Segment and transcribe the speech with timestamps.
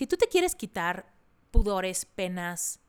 [0.00, 1.12] Si tú te quieres quitar
[1.50, 2.80] pudores, penas,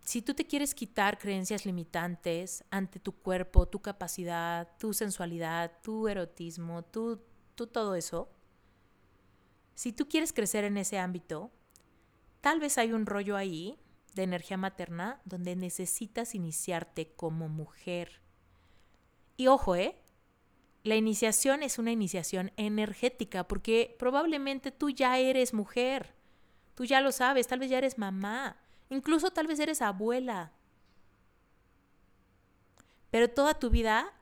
[0.00, 6.08] si tú te quieres quitar creencias limitantes ante tu cuerpo, tu capacidad, tu sensualidad, tu
[6.08, 7.22] erotismo, tu,
[7.54, 8.28] todo eso,
[9.76, 11.52] si tú quieres crecer en ese ámbito,
[12.40, 13.78] tal vez hay un rollo ahí
[14.16, 18.22] de energía materna donde necesitas iniciarte como mujer.
[19.36, 20.02] Y ojo, ¿eh?
[20.86, 26.14] La iniciación es una iniciación energética porque probablemente tú ya eres mujer.
[26.76, 28.56] Tú ya lo sabes, tal vez ya eres mamá
[28.88, 30.52] Incluso tal vez eres abuela.
[33.10, 34.12] Pero toda tu vida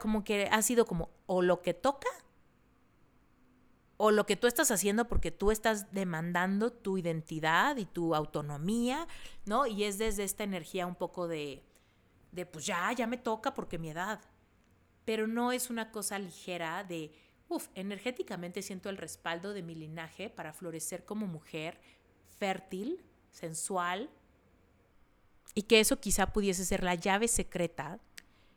[0.00, 2.08] como que ha sido como o lo que toca
[3.96, 9.06] o lo que tú estás haciendo porque tú estás demandando tu identidad y tu autonomía,
[9.44, 9.68] ¿no?
[9.68, 11.62] Y es desde esta energía un poco de,
[12.32, 14.20] de pues ya, ya me toca porque mi edad.
[15.04, 17.12] Pero no es una cosa ligera de,
[17.48, 21.80] uff, energéticamente siento el respaldo de mi linaje para florecer como mujer
[22.38, 24.10] fértil, sensual,
[25.54, 28.00] y que eso quizá pudiese ser la llave secreta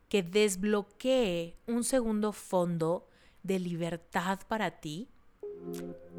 [0.09, 3.07] que desbloquee un segundo fondo
[3.43, 5.09] de libertad para ti,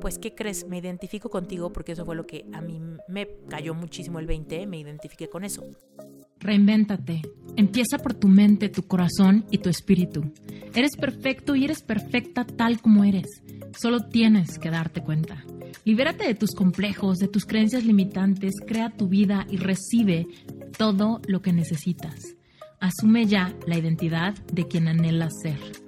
[0.00, 0.66] pues ¿qué crees?
[0.68, 4.66] Me identifico contigo porque eso fue lo que a mí me cayó muchísimo el 20,
[4.66, 5.64] me identifiqué con eso.
[6.40, 7.22] Reinvéntate.
[7.56, 10.32] Empieza por tu mente, tu corazón y tu espíritu.
[10.74, 13.42] Eres perfecto y eres perfecta tal como eres.
[13.76, 15.44] Solo tienes que darte cuenta.
[15.84, 20.28] Libérate de tus complejos, de tus creencias limitantes, crea tu vida y recibe
[20.76, 22.36] todo lo que necesitas.
[22.80, 25.87] Asume ya la identidad de quien anhelas ser.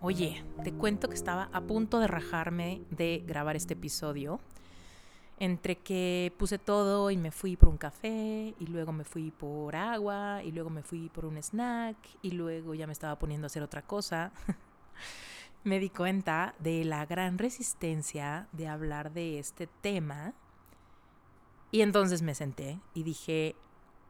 [0.00, 4.38] Oye, te cuento que estaba a punto de rajarme de grabar este episodio.
[5.40, 9.74] Entre que puse todo y me fui por un café, y luego me fui por
[9.74, 13.48] agua, y luego me fui por un snack, y luego ya me estaba poniendo a
[13.48, 14.30] hacer otra cosa.
[15.64, 20.32] me di cuenta de la gran resistencia de hablar de este tema.
[21.72, 23.56] Y entonces me senté y dije,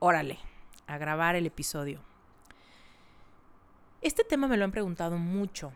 [0.01, 0.39] órale,
[0.87, 2.01] a grabar el episodio.
[4.01, 5.73] Este tema me lo han preguntado mucho.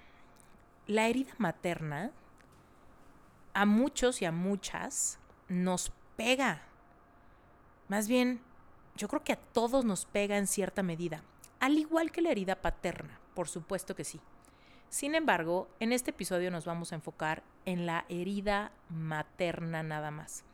[0.86, 2.12] La herida materna
[3.52, 5.18] a muchos y a muchas
[5.48, 6.62] nos pega.
[7.88, 8.40] Más bien,
[8.96, 11.22] yo creo que a todos nos pega en cierta medida,
[11.58, 14.20] al igual que la herida paterna, por supuesto que sí.
[14.88, 20.44] Sin embargo, en este episodio nos vamos a enfocar en la herida materna nada más.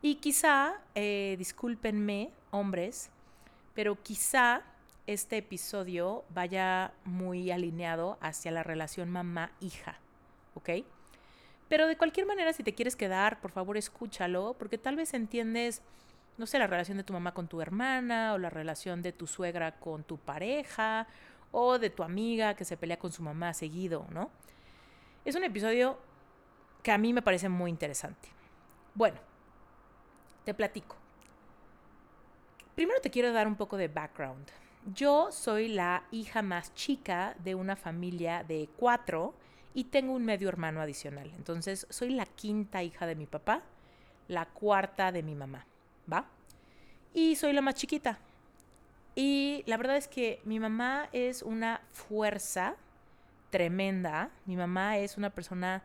[0.00, 3.10] Y quizá, eh, discúlpenme, hombres,
[3.74, 4.62] pero quizá
[5.06, 9.98] este episodio vaya muy alineado hacia la relación mamá-hija,
[10.54, 10.70] ¿ok?
[11.68, 15.82] Pero de cualquier manera, si te quieres quedar, por favor escúchalo, porque tal vez entiendes,
[16.36, 19.26] no sé, la relación de tu mamá con tu hermana, o la relación de tu
[19.26, 21.06] suegra con tu pareja,
[21.50, 24.30] o de tu amiga que se pelea con su mamá seguido, ¿no?
[25.24, 25.98] Es un episodio
[26.82, 28.28] que a mí me parece muy interesante.
[28.94, 29.18] Bueno,
[30.44, 30.96] te platico.
[32.74, 34.50] Primero te quiero dar un poco de background.
[34.86, 39.32] Yo soy la hija más chica de una familia de cuatro
[39.74, 41.32] y tengo un medio hermano adicional.
[41.36, 43.62] Entonces, soy la quinta hija de mi papá,
[44.26, 45.66] la cuarta de mi mamá,
[46.12, 46.26] ¿va?
[47.14, 48.18] Y soy la más chiquita.
[49.14, 52.76] Y la verdad es que mi mamá es una fuerza
[53.50, 54.30] tremenda.
[54.46, 55.84] Mi mamá es una persona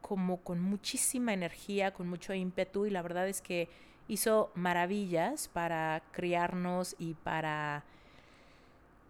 [0.00, 3.68] como con muchísima energía, con mucho ímpetu y la verdad es que
[4.08, 7.84] hizo maravillas para criarnos y para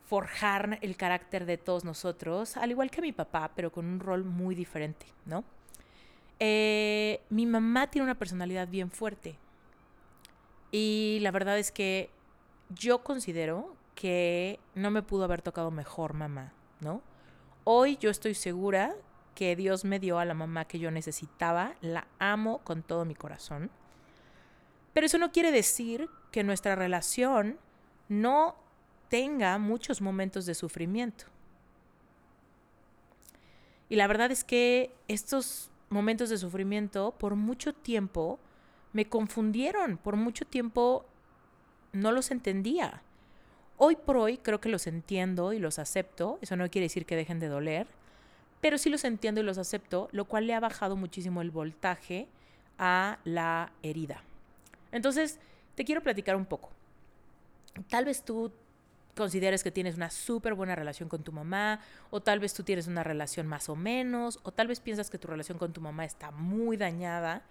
[0.07, 4.25] forjar el carácter de todos nosotros, al igual que mi papá, pero con un rol
[4.25, 5.45] muy diferente, ¿no?
[6.39, 9.39] Eh, mi mamá tiene una personalidad bien fuerte
[10.71, 12.11] y la verdad es que
[12.69, 17.01] yo considero que no me pudo haber tocado mejor mamá, ¿no?
[17.65, 18.95] Hoy yo estoy segura
[19.35, 23.15] que Dios me dio a la mamá que yo necesitaba, la amo con todo mi
[23.15, 23.71] corazón.
[24.93, 27.59] Pero eso no quiere decir que nuestra relación
[28.09, 28.57] no
[29.09, 31.27] tenga muchos momentos de sufrimiento.
[33.89, 38.39] Y la verdad es que estos momentos de sufrimiento por mucho tiempo
[38.93, 41.05] me confundieron, por mucho tiempo
[41.93, 43.03] no los entendía.
[43.79, 47.15] Hoy por hoy creo que los entiendo y los acepto, eso no quiere decir que
[47.15, 47.87] dejen de doler,
[48.61, 52.27] pero sí los entiendo y los acepto, lo cual le ha bajado muchísimo el voltaje
[52.79, 54.23] a la herida.
[54.93, 55.39] Entonces,
[55.75, 56.71] te quiero platicar un poco.
[57.91, 58.51] Tal vez tú
[59.17, 61.81] consideres que tienes una súper buena relación con tu mamá,
[62.11, 65.19] o tal vez tú tienes una relación más o menos, o tal vez piensas que
[65.19, 67.43] tu relación con tu mamá está muy dañada,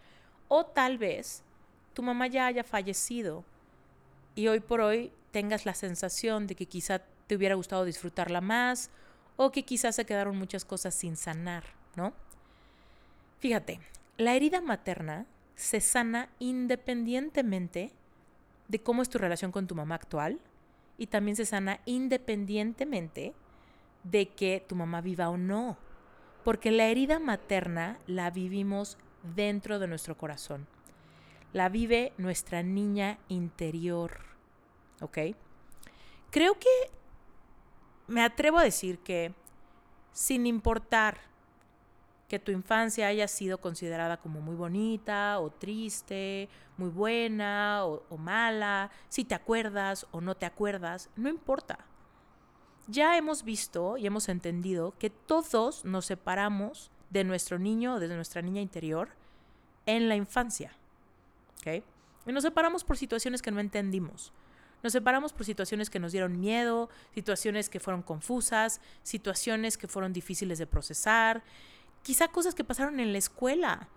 [0.48, 1.44] o tal vez
[1.94, 3.44] tu mamá ya haya fallecido
[4.36, 8.92] y hoy por hoy tengas la sensación de que quizá te hubiera gustado disfrutarla más,
[9.38, 11.64] o que quizás se quedaron muchas cosas sin sanar,
[11.96, 12.14] ¿no?
[13.40, 13.80] Fíjate,
[14.18, 15.26] la herida materna
[15.56, 17.92] se sana independientemente
[18.68, 20.40] de cómo es tu relación con tu mamá actual
[20.98, 23.34] y también se sana independientemente
[24.04, 25.78] de que tu mamá viva o no.
[26.44, 28.98] Porque la herida materna la vivimos
[29.36, 30.68] dentro de nuestro corazón.
[31.54, 34.20] La vive nuestra niña interior.
[35.02, 35.18] ¿Ok?
[36.30, 36.70] Creo que
[38.08, 39.34] me atrevo a decir que
[40.12, 41.18] sin importar
[42.27, 48.89] que tu infancia haya sido considerada como muy bonita o triste, muy buena o, mala,
[49.10, 51.86] si te acuerdas o no te acuerdas, no importa.
[52.88, 58.07] Ya hemos visto y hemos entendido que todos nos separamos de nuestro niño o de
[58.07, 59.10] nuestra niña interior
[59.86, 60.72] en la infancia.
[62.27, 64.31] Y nos separamos por situaciones que no entendimos.
[64.83, 70.13] Nos separamos por situaciones que nos dieron miedo, situaciones que fueron confusas, situaciones que fueron
[70.13, 71.44] difíciles de procesar,
[72.06, 73.90] quizá cosas que pasaron en la escuela,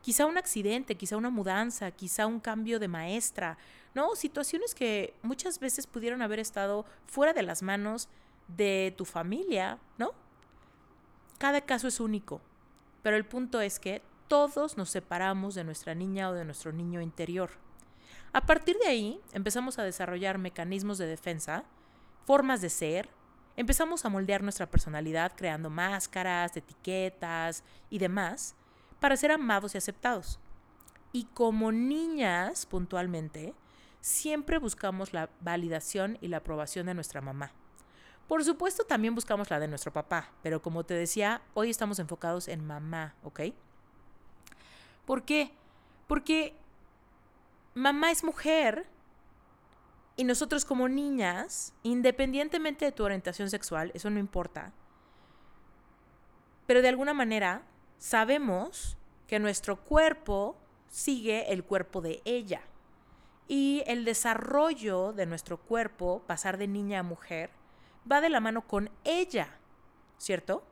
[0.00, 3.58] quizá un accidente, quizá una mudanza, quizá un cambio de maestra,
[3.94, 4.14] ¿no?
[4.14, 8.08] Situaciones que muchas veces pudieron haber estado fuera de las manos
[8.46, 10.12] de tu familia, ¿no?
[11.38, 12.40] Cada caso es único,
[13.02, 17.00] pero el punto es que todos nos separamos de nuestra niña o de nuestro niño
[17.00, 17.50] interior.
[18.32, 21.64] A partir de ahí empezamos a desarrollar mecanismos de defensa,
[22.24, 23.08] formas de ser,
[23.58, 28.54] empezamos a moldear nuestra personalidad creando máscaras, etiquetas y demás
[29.00, 30.38] para ser amados y aceptados.
[31.12, 33.54] Y como niñas, puntualmente,
[34.00, 37.50] siempre buscamos la validación y la aprobación de nuestra mamá.
[38.28, 42.46] Por supuesto, también buscamos la de nuestro papá, pero como te decía, hoy estamos enfocados
[42.46, 43.40] en mamá, ¿ok?
[45.04, 45.50] ¿Por qué?
[46.06, 46.54] Porque
[47.74, 48.86] mamá es mujer
[50.18, 54.72] y nosotros como niñas, independientemente de tu orientación sexual, eso no importa,
[56.66, 57.62] pero de alguna manera
[57.98, 58.98] sabemos
[59.28, 60.56] que nuestro cuerpo
[60.88, 62.62] sigue el cuerpo de ella.
[63.46, 67.50] Y el desarrollo de nuestro cuerpo, pasar de niña a mujer,
[68.10, 69.56] va de la mano con ella,
[70.18, 70.64] ¿cierto?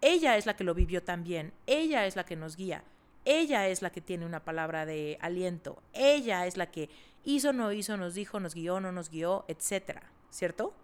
[0.00, 2.84] Ella es la que lo vivió también, ella es la que nos guía,
[3.24, 6.88] ella es la que tiene una palabra de aliento, ella es la que
[7.24, 10.74] hizo, no hizo, nos dijo, nos guió, no nos guió, etcétera, ¿cierto?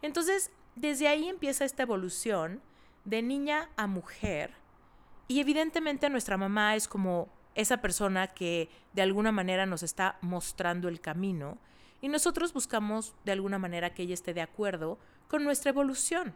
[0.00, 2.62] Entonces, desde ahí empieza esta evolución
[3.04, 4.54] de niña a mujer
[5.28, 10.88] y evidentemente nuestra mamá es como esa persona que de alguna manera nos está mostrando
[10.88, 11.58] el camino
[12.00, 14.98] y nosotros buscamos de alguna manera que ella esté de acuerdo
[15.28, 16.34] con nuestra evolución.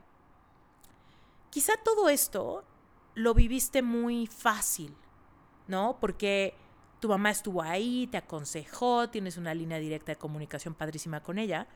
[1.50, 2.64] Quizá todo esto
[3.14, 4.94] lo viviste muy fácil,
[5.66, 5.98] ¿no?
[6.00, 6.54] Porque
[7.00, 11.66] tu mamá estuvo ahí, te aconsejó, tienes una línea directa de comunicación padrísima con ella,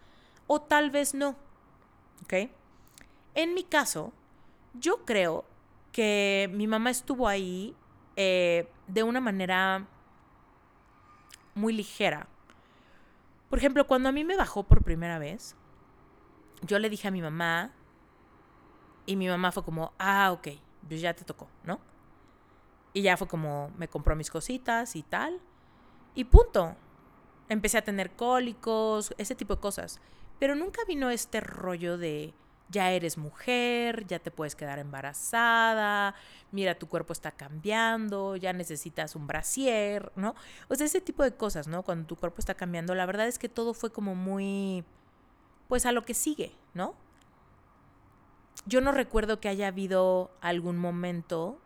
[0.47, 1.37] o tal vez no.
[2.25, 2.51] ¿Ok?
[3.35, 4.13] En mi caso,
[4.75, 5.45] yo creo
[5.93, 7.75] que mi mamá estuvo ahí
[8.17, 9.87] eh, de una manera
[11.55, 12.29] muy ligera.
[13.49, 15.57] Por ejemplo, cuando a mí me bajó por primera vez,
[16.63, 17.73] yo le dije a mi mamá,
[19.07, 20.49] y mi mamá fue como, ah, ok,
[20.87, 21.81] pues ya te tocó, ¿no?
[22.93, 25.41] Y ya fue como, me compró mis cositas y tal.
[26.15, 26.77] Y punto.
[27.49, 30.01] Empecé a tener cólicos, ese tipo de cosas.
[30.39, 32.33] Pero nunca vino este rollo de,
[32.71, 36.15] ya eres mujer, ya te puedes quedar embarazada,
[36.53, 40.35] mira, tu cuerpo está cambiando, ya necesitas un brasier, ¿no?
[40.69, 41.83] O sea, ese tipo de cosas, ¿no?
[41.83, 44.85] Cuando tu cuerpo está cambiando, la verdad es que todo fue como muy,
[45.69, 46.95] pues a lo que sigue, ¿no?
[48.67, 51.61] Yo no recuerdo que haya habido algún momento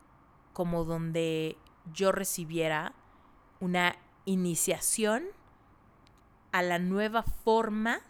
[0.54, 1.58] como donde
[1.92, 2.94] yo recibiera
[3.60, 5.24] una iniciación
[6.52, 8.00] a la nueva forma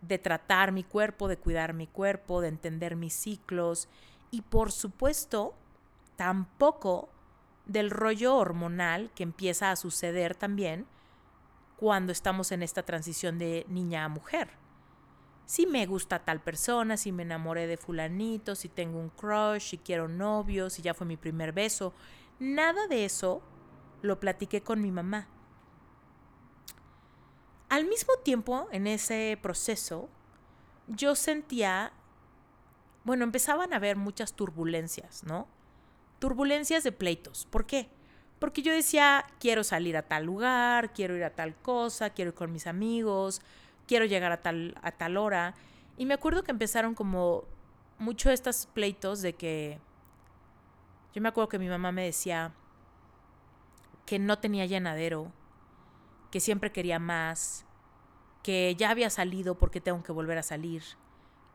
[0.00, 3.88] de tratar mi cuerpo, de cuidar mi cuerpo, de entender mis ciclos
[4.30, 5.54] y por supuesto
[6.16, 7.10] tampoco
[7.66, 10.86] del rollo hormonal que empieza a suceder también
[11.76, 14.48] cuando estamos en esta transición de niña a mujer.
[15.48, 19.78] Si me gusta tal persona, si me enamoré de fulanito, si tengo un crush, si
[19.78, 21.94] quiero novio, si ya fue mi primer beso,
[22.38, 23.40] nada de eso
[24.02, 25.26] lo platiqué con mi mamá.
[27.70, 30.10] Al mismo tiempo, en ese proceso,
[30.86, 31.94] yo sentía,
[33.04, 35.48] bueno, empezaban a haber muchas turbulencias, ¿no?
[36.18, 37.46] Turbulencias de pleitos.
[37.46, 37.88] ¿Por qué?
[38.38, 42.34] Porque yo decía, quiero salir a tal lugar, quiero ir a tal cosa, quiero ir
[42.34, 43.40] con mis amigos,
[43.88, 45.54] quiero llegar a tal, a tal hora.
[45.96, 47.44] Y me acuerdo que empezaron como
[47.98, 49.80] mucho estos pleitos de que
[51.12, 52.52] yo me acuerdo que mi mamá me decía
[54.06, 55.32] que no tenía llenadero,
[56.30, 57.66] que siempre quería más,
[58.42, 60.82] que ya había salido porque tengo que volver a salir,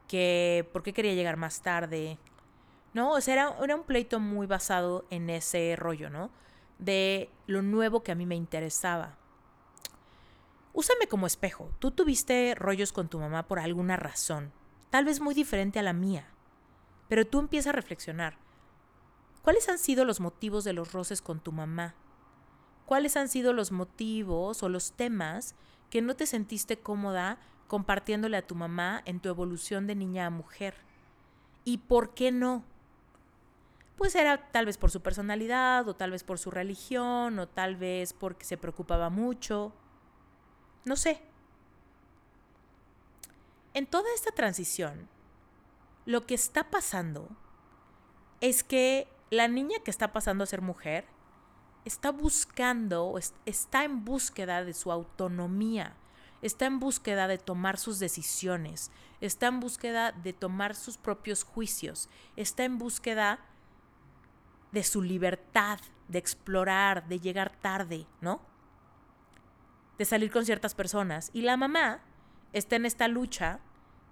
[0.08, 2.18] que por qué quería llegar más tarde.
[2.94, 6.30] No, o sea, era, era un pleito muy basado en ese rollo, ¿no?
[6.78, 9.18] De lo nuevo que a mí me interesaba.
[10.74, 11.70] Úsame como espejo.
[11.78, 14.52] Tú tuviste rollos con tu mamá por alguna razón,
[14.90, 16.28] tal vez muy diferente a la mía.
[17.08, 18.38] Pero tú empiezas a reflexionar.
[19.44, 21.96] ¿Cuáles han sido los motivos de los roces con tu mamá?
[22.86, 25.56] ¿Cuáles han sido los motivos o los temas
[25.90, 27.38] que no te sentiste cómoda
[27.68, 30.76] compartiéndole a tu mamá en tu evolución de niña a mujer?
[31.66, 32.64] ¿Y por qué no?
[33.96, 37.76] Pues era tal vez por su personalidad, o tal vez por su religión, o tal
[37.76, 39.72] vez porque se preocupaba mucho.
[40.86, 41.22] No sé.
[43.74, 45.08] En toda esta transición,
[46.06, 47.30] lo que está pasando
[48.42, 51.06] es que la niña que está pasando a ser mujer
[51.86, 55.96] está buscando, está en búsqueda de su autonomía,
[56.42, 62.10] está en búsqueda de tomar sus decisiones, está en búsqueda de tomar sus propios juicios,
[62.36, 63.40] está en búsqueda
[64.72, 68.53] de su libertad, de explorar, de llegar tarde, ¿no?
[70.04, 71.30] De salir con ciertas personas.
[71.32, 72.02] Y la mamá
[72.52, 73.62] está en esta lucha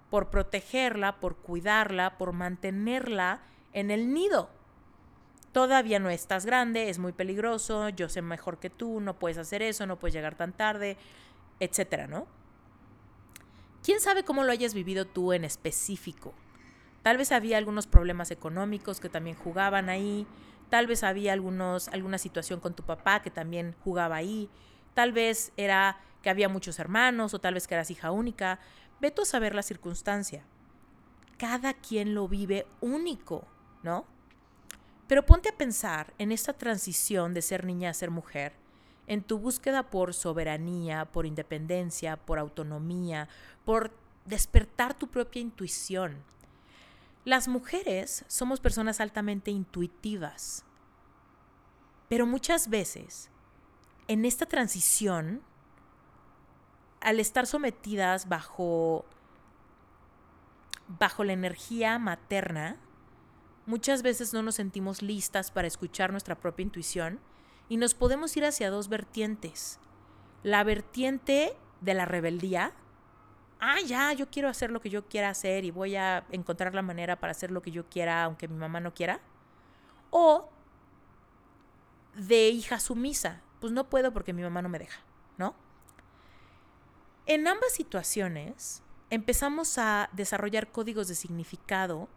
[0.08, 3.42] por protegerla, por cuidarla, por mantenerla
[3.74, 4.48] en el nido.
[5.52, 9.60] Todavía no estás grande, es muy peligroso, yo sé mejor que tú, no puedes hacer
[9.60, 10.96] eso, no puedes llegar tan tarde,
[11.60, 12.26] etcétera, ¿no?
[13.84, 16.32] ¿Quién sabe cómo lo hayas vivido tú en específico?
[17.02, 20.26] Tal vez había algunos problemas económicos que también jugaban ahí,
[20.70, 24.48] tal vez había algunos, alguna situación con tu papá que también jugaba ahí,
[24.94, 28.60] tal vez era que había muchos hermanos o tal vez que eras hija única,
[29.02, 30.44] Ve a saber la circunstancia.
[31.36, 33.48] Cada quien lo vive único,
[33.82, 34.06] ¿no?
[35.08, 38.52] Pero ponte a pensar en esta transición de ser niña a ser mujer,
[39.08, 43.28] en tu búsqueda por soberanía, por independencia, por autonomía,
[43.64, 43.90] por
[44.24, 46.22] despertar tu propia intuición.
[47.24, 50.64] Las mujeres somos personas altamente intuitivas,
[52.08, 53.31] pero muchas veces
[54.08, 55.42] en esta transición
[57.00, 59.04] al estar sometidas bajo,
[60.86, 62.76] bajo la energía materna,
[63.66, 67.20] muchas veces no nos sentimos listas para escuchar nuestra propia intuición
[67.68, 69.78] y nos podemos ir hacia dos vertientes.
[70.42, 72.72] La vertiente de la rebeldía,
[73.60, 76.82] ah, ya, yo quiero hacer lo que yo quiera hacer y voy a encontrar la
[76.82, 79.20] manera para hacer lo que yo quiera aunque mi mamá no quiera.
[80.10, 80.50] O
[82.14, 85.00] de hija sumisa, pues no puedo porque mi mamá no me deja,
[85.38, 85.54] ¿no?
[87.26, 92.08] En ambas situaciones empezamos a desarrollar códigos de significado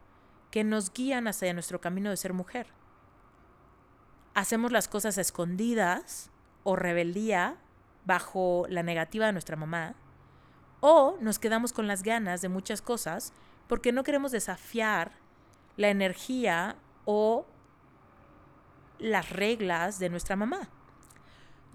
[0.50, 2.66] que nos guían hacia nuestro camino de ser mujer.
[4.34, 6.32] Hacemos las cosas escondidas
[6.64, 7.58] o rebeldía
[8.06, 9.94] bajo la negativa de nuestra mamá,
[10.80, 13.34] o nos quedamos con las ganas de muchas cosas
[13.68, 15.12] porque no queremos desafiar
[15.78, 16.76] la energía
[17.06, 17.46] o
[18.98, 20.70] las reglas de nuestra mamá.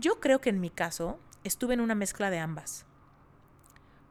[0.01, 2.87] Yo creo que en mi caso estuve en una mezcla de ambas.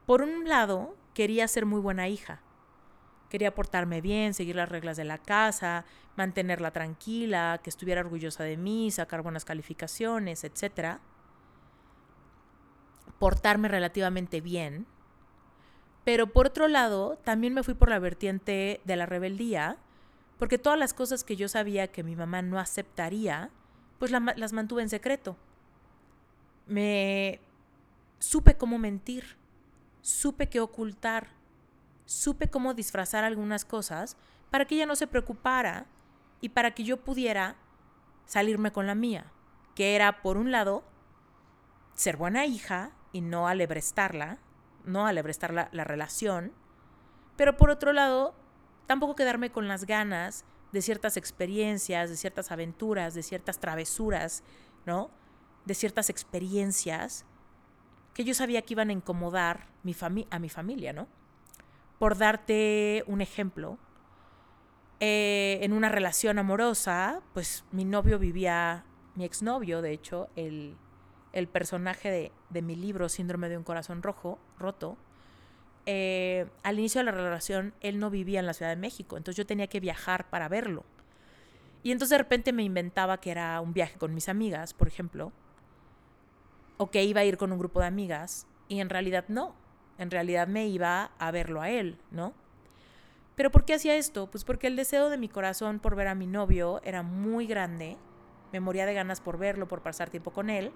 [0.06, 2.42] Por un lado, quería ser muy buena hija.
[3.28, 5.84] Quería portarme bien, seguir las reglas de la casa,
[6.16, 10.98] mantenerla tranquila, que estuviera orgullosa de mí, sacar buenas calificaciones, etc.
[13.18, 14.86] Portarme relativamente bien.
[16.04, 19.76] Pero por otro lado, también me fui por la vertiente de la rebeldía,
[20.38, 23.50] porque todas las cosas que yo sabía que mi mamá no aceptaría,
[23.98, 25.36] pues las mantuve en secreto.
[26.70, 27.40] Me
[28.18, 29.40] supe cómo mentir
[30.02, 31.28] supe qué ocultar,
[32.04, 34.16] supe cómo disfrazar algunas cosas
[34.50, 35.86] para que ella no se preocupara
[36.40, 37.56] y para que yo pudiera
[38.24, 39.32] salirme con la mía,
[39.74, 40.84] que era, por un lado,
[41.94, 44.38] ser buena hija y no alebrestarla,
[44.84, 46.52] no alebrestar la, la relación,
[47.36, 48.34] pero por otro lado,
[48.86, 54.42] tampoco quedarme con las ganas de ciertas experiencias, de ciertas aventuras, de ciertas travesuras,
[54.86, 55.10] ¿no?
[55.64, 57.24] De ciertas experiencias
[58.14, 59.94] que yo sabía que iban a incomodar mi
[60.30, 61.06] a mi familia, ¿no?
[61.98, 63.78] Por darte un ejemplo,
[65.02, 70.76] eh, en una relación amorosa, pues mi novio vivía, mi exnovio, de hecho, el,
[71.50, 74.98] personaje de, de, mi libro, Síndrome de un corazón rojo, roto,
[75.86, 79.38] eh, al inicio de la relación él no vivía en la Ciudad de México, entonces
[79.38, 80.84] yo tenía que viajar para verlo.
[81.82, 85.32] Y entonces de repente me inventaba que era un viaje con mis amigas, por ejemplo,
[86.80, 89.54] o que iba a ir con un grupo de amigas, y en realidad no,
[89.98, 92.32] en realidad me iba a verlo a él, ¿no?
[93.36, 94.30] ¿Pero por qué hacía esto?
[94.30, 97.98] Pues porque el deseo de mi corazón por ver a mi novio era muy grande,
[98.50, 100.72] me moría de ganas por verlo, por pasar tiempo con él,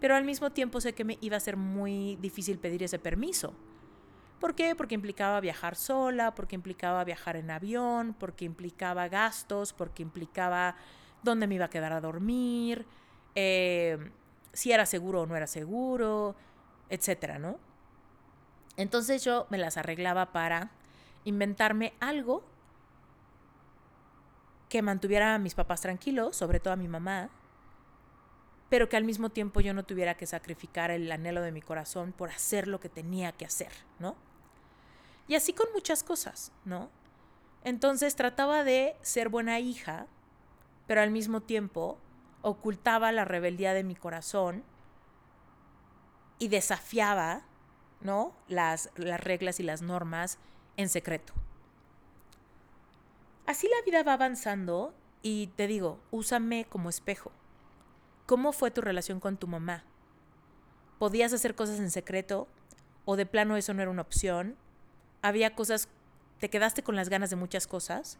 [0.00, 3.52] pero al mismo tiempo sé que me iba a ser muy difícil pedir ese permiso.
[4.40, 4.74] ¿Por qué?
[4.74, 10.76] Porque implicaba viajar sola, porque implicaba viajar en avión, porque implicaba gastos, porque implicaba
[11.22, 12.86] dónde me iba a quedar a dormir,
[13.34, 13.98] eh,
[14.52, 16.34] si era seguro o no era seguro,
[16.88, 17.58] etcétera, ¿no?
[18.76, 20.70] Entonces yo me las arreglaba para
[21.24, 22.42] inventarme algo
[24.68, 27.28] que mantuviera a mis papás tranquilos, sobre todo a mi mamá,
[28.70, 32.12] pero que al mismo tiempo yo no tuviera que sacrificar el anhelo de mi corazón
[32.12, 34.16] por hacer lo que tenía que hacer, ¿no?
[35.28, 36.88] Y así con muchas cosas, ¿no?
[37.64, 40.06] Entonces trataba de ser buena hija,
[40.86, 41.98] pero al mismo tiempo
[42.42, 44.64] ocultaba la rebeldía de mi corazón
[46.38, 47.42] y desafiaba,
[48.00, 48.34] ¿no?
[48.48, 50.38] Las, las reglas y las normas
[50.76, 51.32] en secreto.
[53.46, 57.32] Así la vida va avanzando y te digo, úsame como espejo.
[58.26, 59.84] ¿Cómo fue tu relación con tu mamá?
[60.98, 62.48] ¿Podías hacer cosas en secreto?
[63.04, 64.56] ¿O de plano eso no era una opción?
[65.22, 65.88] había cosas,
[66.40, 68.18] te quedaste con las ganas de muchas cosas,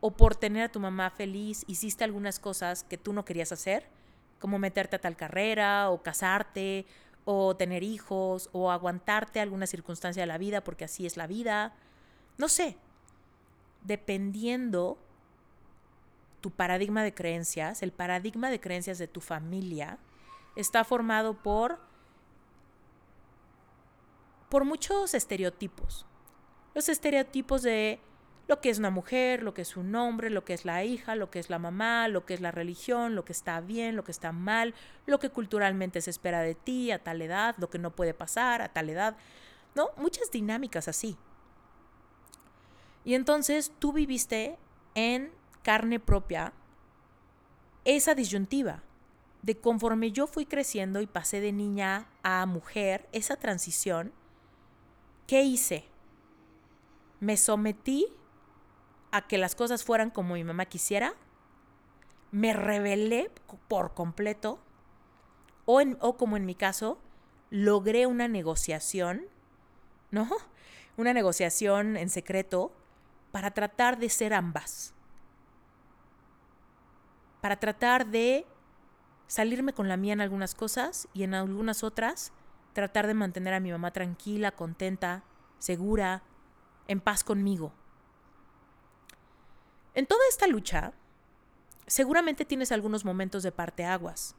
[0.00, 3.88] o por tener a tu mamá feliz hiciste algunas cosas que tú no querías hacer,
[4.38, 6.86] como meterte a tal carrera, o casarte,
[7.24, 11.74] o tener hijos, o aguantarte alguna circunstancia de la vida porque así es la vida.
[12.36, 12.76] No sé,
[13.82, 14.98] dependiendo
[16.40, 19.98] tu paradigma de creencias, el paradigma de creencias de tu familia,
[20.54, 21.80] está formado por,
[24.48, 26.06] por muchos estereotipos
[26.78, 27.98] los estereotipos de
[28.48, 31.14] lo que es una mujer, lo que es un hombre, lo que es la hija,
[31.14, 34.04] lo que es la mamá, lo que es la religión, lo que está bien, lo
[34.04, 34.74] que está mal,
[35.06, 38.62] lo que culturalmente se espera de ti a tal edad, lo que no puede pasar
[38.62, 39.16] a tal edad,
[39.74, 39.90] ¿no?
[39.96, 41.16] Muchas dinámicas así.
[43.04, 44.58] Y entonces tú viviste
[44.94, 45.30] en
[45.62, 46.52] carne propia
[47.84, 48.82] esa disyuntiva
[49.42, 54.12] de conforme yo fui creciendo y pasé de niña a mujer, esa transición,
[55.26, 55.88] ¿qué hice?
[57.20, 58.06] me sometí
[59.10, 61.14] a que las cosas fueran como mi mamá quisiera,
[62.30, 63.30] me rebelé
[63.68, 64.58] por completo,
[65.64, 66.98] o, o como en mi caso,
[67.50, 69.22] logré una negociación,
[70.10, 70.28] ¿no?
[70.96, 72.72] Una negociación en secreto
[73.30, 74.94] para tratar de ser ambas.
[77.40, 78.46] Para tratar de
[79.28, 82.32] salirme con la mía en algunas cosas y en algunas otras
[82.72, 85.22] tratar de mantener a mi mamá tranquila, contenta,
[85.60, 86.22] segura,
[86.88, 87.72] en paz conmigo.
[89.98, 90.92] En toda esta lucha,
[91.88, 94.36] seguramente tienes algunos momentos de parteaguas,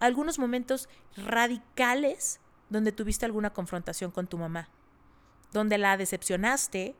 [0.00, 4.68] algunos momentos radicales donde tuviste alguna confrontación con tu mamá,
[5.50, 6.94] donde la decepcionaste,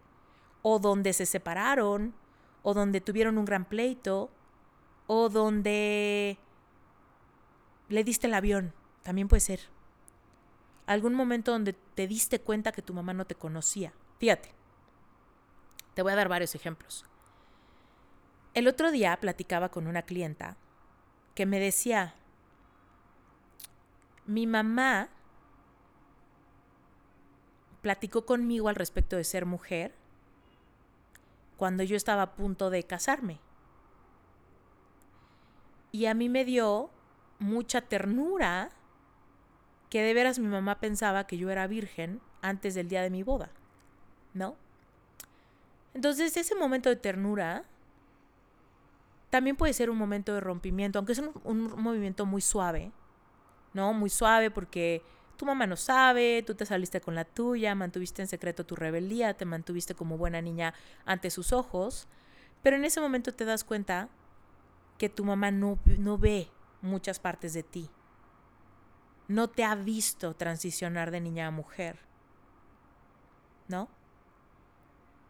[0.62, 2.14] o donde se separaron,
[2.62, 4.30] o donde tuvieron un gran pleito,
[5.06, 6.38] o donde
[7.90, 9.60] le diste el avión, también puede ser.
[10.86, 13.92] Algún momento donde te diste cuenta que tu mamá no te conocía.
[14.18, 14.54] Fíjate,
[15.92, 17.04] te voy a dar varios ejemplos.
[18.58, 20.56] El otro día platicaba con una clienta
[21.36, 22.14] que me decía,
[24.26, 25.10] mi mamá
[27.82, 29.94] platicó conmigo al respecto de ser mujer
[31.56, 33.38] cuando yo estaba a punto de casarme.
[35.92, 36.90] Y a mí me dio
[37.38, 38.70] mucha ternura
[39.88, 43.22] que de veras mi mamá pensaba que yo era virgen antes del día de mi
[43.22, 43.50] boda,
[44.34, 44.56] ¿no?
[45.94, 47.64] Entonces ese momento de ternura
[49.30, 52.92] también puede ser un momento de rompimiento, aunque es un, movimiento muy suave,
[53.74, 53.92] ¿no?
[53.92, 55.02] Muy suave porque
[55.36, 59.34] tu mamá no sabe, tú te saliste con la tuya, mantuviste en secreto tu rebeldía,
[59.34, 62.08] te mantuviste como buena niña ante sus ojos,
[62.62, 64.08] pero en ese momento te das cuenta
[64.96, 66.48] que tu mamá no, no ve
[66.80, 67.90] muchas partes de ti,
[69.28, 71.98] no te ha visto transicionar de niña a mujer,
[73.68, 73.88] ¿no?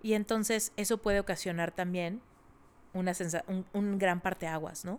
[0.00, 2.22] Y entonces eso puede ocasionar también
[2.94, 3.12] una
[3.46, 4.98] un, un gran parteaguas, ¿no?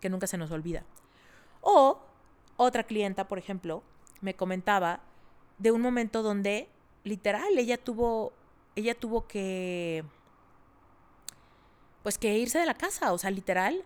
[0.00, 0.84] Que nunca se nos olvida.
[1.60, 2.00] O
[2.56, 3.82] otra clienta, por ejemplo,
[4.20, 5.00] me comentaba
[5.58, 6.68] de un momento donde
[7.04, 8.32] literal ella tuvo
[8.74, 10.04] ella tuvo que
[12.02, 13.84] pues que irse de la casa, o sea, literal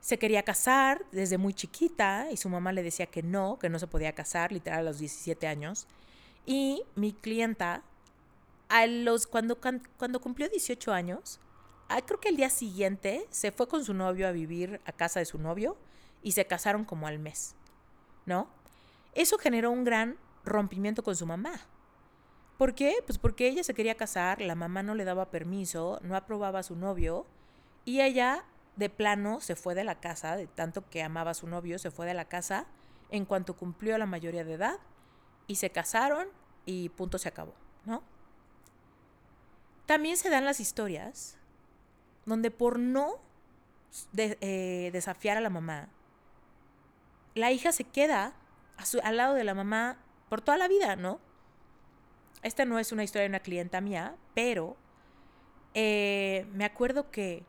[0.00, 3.78] se quería casar desde muy chiquita y su mamá le decía que no, que no
[3.78, 5.86] se podía casar, literal a los 17 años.
[6.46, 7.82] Y mi clienta
[8.68, 9.58] a los, cuando,
[9.98, 11.38] cuando cumplió 18 años,
[11.90, 15.18] ah, creo que el día siguiente se fue con su novio a vivir a casa
[15.18, 15.76] de su novio
[16.22, 17.56] y se casaron como al mes,
[18.26, 18.48] ¿no?
[19.12, 21.60] Eso generó un gran rompimiento con su mamá.
[22.56, 22.94] ¿Por qué?
[23.06, 26.62] Pues porque ella se quería casar, la mamá no le daba permiso, no aprobaba a
[26.62, 27.26] su novio
[27.84, 28.44] y ella
[28.76, 31.90] de plano se fue de la casa, de tanto que amaba a su novio, se
[31.90, 32.66] fue de la casa
[33.10, 34.78] en cuanto cumplió la mayoría de edad
[35.48, 36.28] y se casaron
[36.66, 38.04] y punto se acabó, ¿no?
[39.86, 41.39] También se dan las historias
[42.30, 43.18] donde por no
[44.16, 45.88] eh, desafiar a la mamá,
[47.34, 48.32] la hija se queda
[49.02, 51.20] al lado de la mamá por toda la vida, ¿no?
[52.42, 54.76] Esta no es una historia de una clienta mía, pero
[55.74, 57.44] eh, me acuerdo que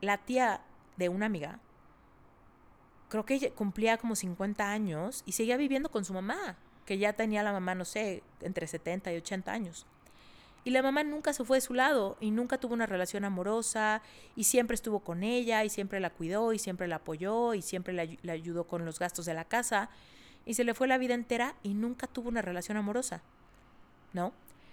[0.00, 0.60] la tía
[0.96, 1.60] de una amiga,
[3.08, 7.14] creo que ella cumplía como 50 años y seguía viviendo con su mamá, que ya
[7.14, 9.86] tenía la mamá, no sé, entre 70 y 80 años.
[10.66, 14.02] Y la mamá nunca se fue de su lado y nunca tuvo una relación amorosa
[14.34, 17.92] y siempre estuvo con ella y siempre la cuidó y siempre la apoyó y siempre
[17.92, 19.90] la, ayudó con los gastos de la casa
[20.44, 23.22] y se le fue la vida entera y nunca tuvo una relación amorosa.
[24.12, 24.32] ¿No?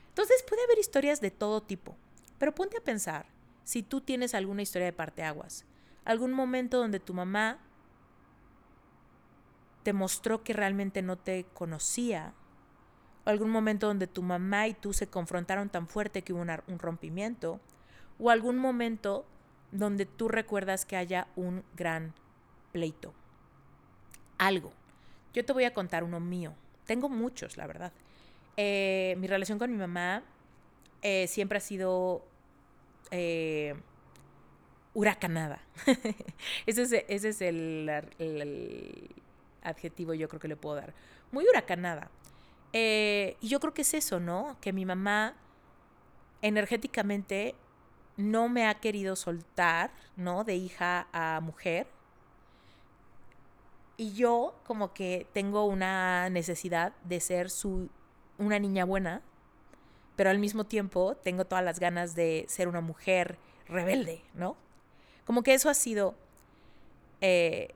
[0.09, 1.95] Entonces puede haber historias de todo tipo,
[2.39, 3.27] pero ponte a pensar
[3.63, 5.63] si tú tienes alguna historia de parteaguas,
[6.05, 7.59] algún momento donde tu mamá
[9.83, 12.33] te mostró que realmente no te conocía
[13.29, 17.59] algún momento donde tu mamá y tú se confrontaron tan fuerte que hubo un rompimiento,
[18.19, 19.25] o algún momento
[19.71, 22.13] donde tú recuerdas que haya un gran
[22.71, 23.13] pleito.
[24.37, 24.71] Algo.
[25.33, 26.53] Yo te voy a contar uno mío.
[26.85, 27.91] Tengo muchos, la verdad.
[28.55, 30.21] Eh, mi relación con mi mamá
[31.01, 32.23] eh, siempre ha sido
[33.09, 33.73] eh,
[34.93, 35.59] huracanada.
[36.65, 39.09] ese es, ese es el, el
[39.63, 40.93] adjetivo yo creo que le puedo dar.
[41.31, 42.11] Muy huracanada.
[42.73, 44.57] Eh, y yo creo que es eso, ¿no?
[44.59, 45.35] Que mi mamá
[46.41, 47.55] energéticamente
[48.17, 50.43] no me ha querido soltar, ¿no?
[50.43, 51.87] De hija a mujer.
[53.95, 57.89] Y yo como que tengo una necesidad de ser su,
[58.39, 59.21] una niña buena,
[60.15, 64.57] pero al mismo tiempo tengo todas las ganas de ser una mujer rebelde, ¿no?
[65.25, 66.15] Como que eso ha sido
[67.21, 67.73] eh,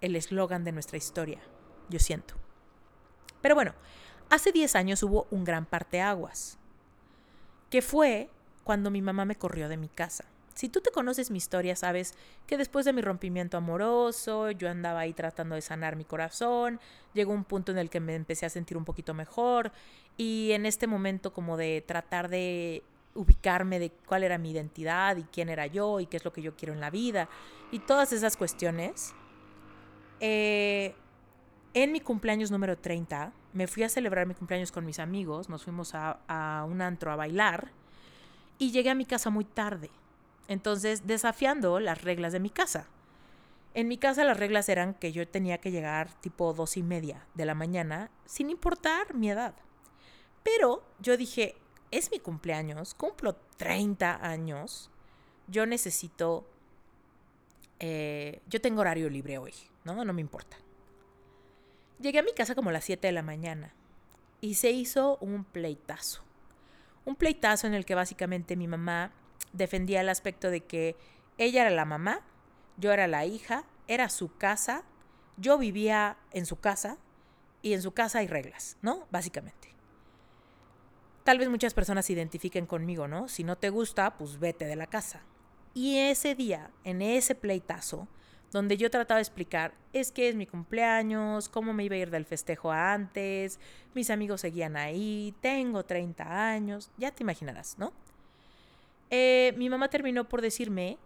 [0.00, 1.40] el eslogan de nuestra historia,
[1.88, 2.39] yo siento.
[3.40, 3.74] Pero bueno,
[4.28, 6.58] hace 10 años hubo un gran parteaguas,
[7.70, 8.28] que fue
[8.64, 10.24] cuando mi mamá me corrió de mi casa.
[10.54, 12.14] Si tú te conoces mi historia, sabes
[12.46, 16.80] que después de mi rompimiento amoroso, yo andaba ahí tratando de sanar mi corazón,
[17.14, 19.72] llegó un punto en el que me empecé a sentir un poquito mejor
[20.16, 22.82] y en este momento como de tratar de
[23.14, 26.42] ubicarme de cuál era mi identidad y quién era yo y qué es lo que
[26.42, 27.28] yo quiero en la vida
[27.70, 29.14] y todas esas cuestiones,
[30.20, 30.94] eh,
[31.74, 35.64] en mi cumpleaños número 30, me fui a celebrar mi cumpleaños con mis amigos, nos
[35.64, 37.70] fuimos a, un antro a bailar
[38.58, 39.90] y llegué a mi casa muy tarde.
[40.48, 42.88] Entonces, desafiando las reglas de mi casa.
[43.72, 47.24] En mi casa las reglas eran que yo tenía que llegar tipo dos y media
[47.34, 49.54] de la mañana, sin importar mi edad.
[50.42, 51.54] Pero yo dije,
[51.92, 54.90] es mi cumpleaños, cumplo 30 años,
[55.46, 56.48] yo necesito,
[57.78, 59.54] eh, yo tengo horario libre hoy,
[59.84, 60.04] ¿no?
[60.04, 60.56] No me importa.
[62.00, 63.74] Llegué a mi casa como a las 7 de la mañana
[64.40, 66.22] y se hizo un pleitazo.
[67.04, 69.12] Un pleitazo en el que básicamente mi mamá
[69.52, 70.96] defendía el aspecto de que
[71.36, 72.22] ella era la mamá,
[72.78, 74.84] yo era la hija, era su casa,
[75.36, 76.96] yo vivía en su casa
[77.60, 79.06] y en su casa hay reglas, ¿no?
[79.10, 79.68] Básicamente.
[81.24, 83.28] Tal vez muchas personas se identifiquen conmigo, ¿no?
[83.28, 85.20] Si no te gusta, pues vete de la casa.
[85.74, 88.08] Y ese día, en ese pleitazo,
[88.52, 92.10] donde yo trataba de explicar, es que es mi cumpleaños, cómo me iba a ir
[92.10, 93.60] del festejo antes,
[93.94, 97.92] mis amigos seguían ahí, tengo 30 años, ya te imaginarás, ¿no?
[99.10, 100.98] Eh, mi mamá terminó por decirme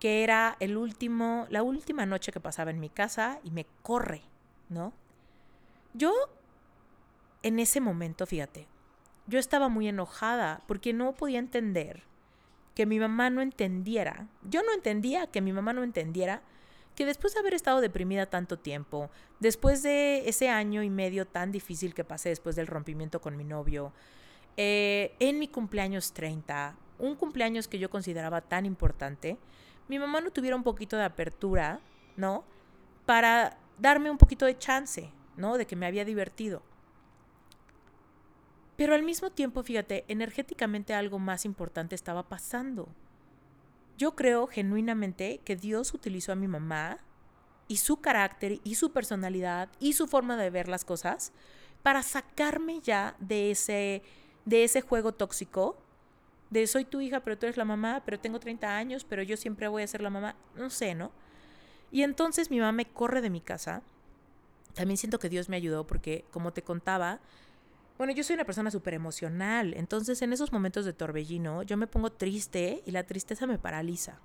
[0.00, 4.22] que era el último, la última noche que pasaba en mi casa y me corre,
[4.68, 4.92] ¿no?
[5.92, 6.12] Yo,
[7.42, 8.66] en ese momento, fíjate,
[9.26, 12.02] yo estaba muy enojada porque no podía entender
[12.74, 16.42] que mi mamá no entendiera, yo no entendía que mi mamá no entendiera
[17.00, 19.08] que después de haber estado deprimida tanto tiempo,
[19.38, 23.44] después de ese año y medio tan difícil que pasé después del rompimiento con mi
[23.44, 23.94] novio,
[24.58, 29.38] eh, en mi cumpleaños 30, un cumpleaños que yo consideraba tan importante,
[29.88, 31.80] mi mamá no tuviera un poquito de apertura,
[32.18, 32.44] ¿no?
[33.06, 35.56] Para darme un poquito de chance, ¿no?
[35.56, 36.60] De que me había divertido.
[38.76, 42.90] Pero al mismo tiempo, fíjate, energéticamente algo más importante estaba pasando.
[44.00, 47.00] Yo creo genuinamente que Dios utilizó a mi mamá
[47.68, 51.34] y su carácter y su personalidad y su forma de ver las cosas
[51.82, 54.02] para sacarme ya de ese,
[54.46, 55.76] de ese juego tóxico
[56.48, 59.36] De soy tu hija, pero tú eres la mamá, pero tengo 30 años, pero yo
[59.36, 60.34] siempre voy a ser la mamá.
[60.54, 61.12] No sé, ¿no?
[61.92, 63.82] Y entonces mi mamá me corre de mi casa.
[64.72, 67.20] También siento que Dios me ayudó porque, como te contaba,
[68.00, 69.74] bueno, yo soy una persona súper emocional.
[69.76, 74.16] Entonces, en esos momentos de torbellino, yo me pongo triste y la tristeza me paraliza.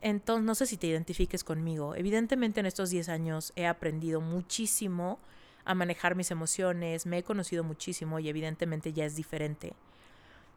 [0.00, 1.94] Entonces, no sé si te identifiques conmigo.
[1.94, 5.18] Evidentemente, en estos 10 años he aprendido muchísimo
[5.66, 9.74] a manejar mis emociones, me he conocido muchísimo y evidentemente ya es diferente.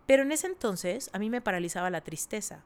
[0.05, 2.61] Pero en ese entonces a mí me paralizaba la tristeza.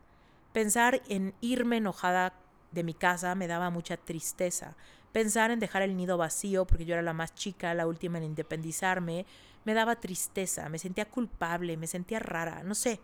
[0.54, 2.36] Pensar en irme enojada
[2.72, 4.76] de mi casa me daba mucha tristeza.
[5.12, 8.24] Pensar en dejar el nido vacío porque yo era la más chica, la última en
[8.24, 9.26] independizarme,
[9.66, 13.00] me daba tristeza, me sentía culpable, me sentía rara, no sé.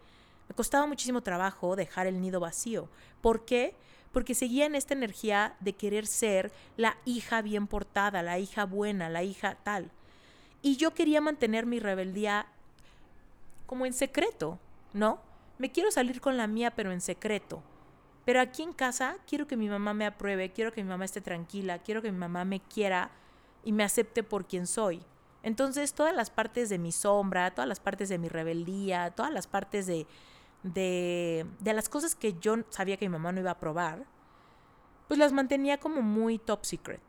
[0.48, 2.90] Me costaba muchísimo trabajo dejar el nido vacío.
[3.22, 3.76] ¿Por qué?
[4.12, 9.10] Porque seguía en esta energía de querer ser la hija bien portada, la hija buena,
[9.10, 9.92] la hija tal.
[10.62, 12.48] Y yo quería mantener mi rebeldía
[13.66, 14.60] como en secreto,
[14.94, 15.20] ¿no?
[15.58, 17.62] Me quiero salir con la mía, pero en secreto.
[18.28, 21.22] Pero aquí en casa quiero que mi mamá me apruebe, quiero que mi mamá esté
[21.22, 23.10] tranquila, quiero que mi mamá me quiera
[23.64, 25.02] y me acepte por quien soy.
[25.44, 29.48] Entonces todas las partes de mi sombra, todas las partes de mi rebeldía, todas las
[29.48, 30.08] partes de,
[30.64, 34.04] de, de las cosas que yo sabía que mi mamá no iba a probar,
[35.08, 37.00] pues las mantenía como muy top secret.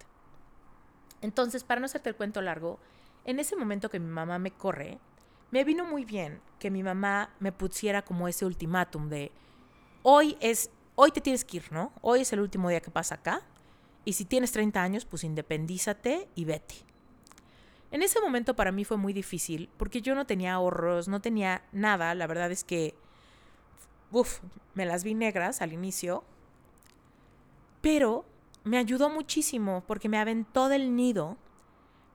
[1.21, 2.79] Entonces, para no hacerte el cuento largo,
[3.25, 5.01] en ese momento que mi mamá me corre,
[5.51, 9.33] me vino muy bien que mi mamá me pusiera como ese ultimátum de
[10.05, 11.93] hoy es, hoy te tienes que ir, ¿no?
[12.01, 13.43] Hoy es el último día que pasa acá.
[14.05, 16.75] Y si tienes 30 años, pues independízate y vete.
[17.93, 21.63] En ese momento para mí fue muy difícil porque yo no tenía ahorros, no tenía
[21.71, 22.17] nada.
[22.17, 22.97] La verdad es que
[24.11, 24.41] uf,
[24.75, 26.25] me las vi negras al inicio,
[27.81, 28.25] pero
[28.65, 31.37] me ayudó muchísimo porque me aventó del nido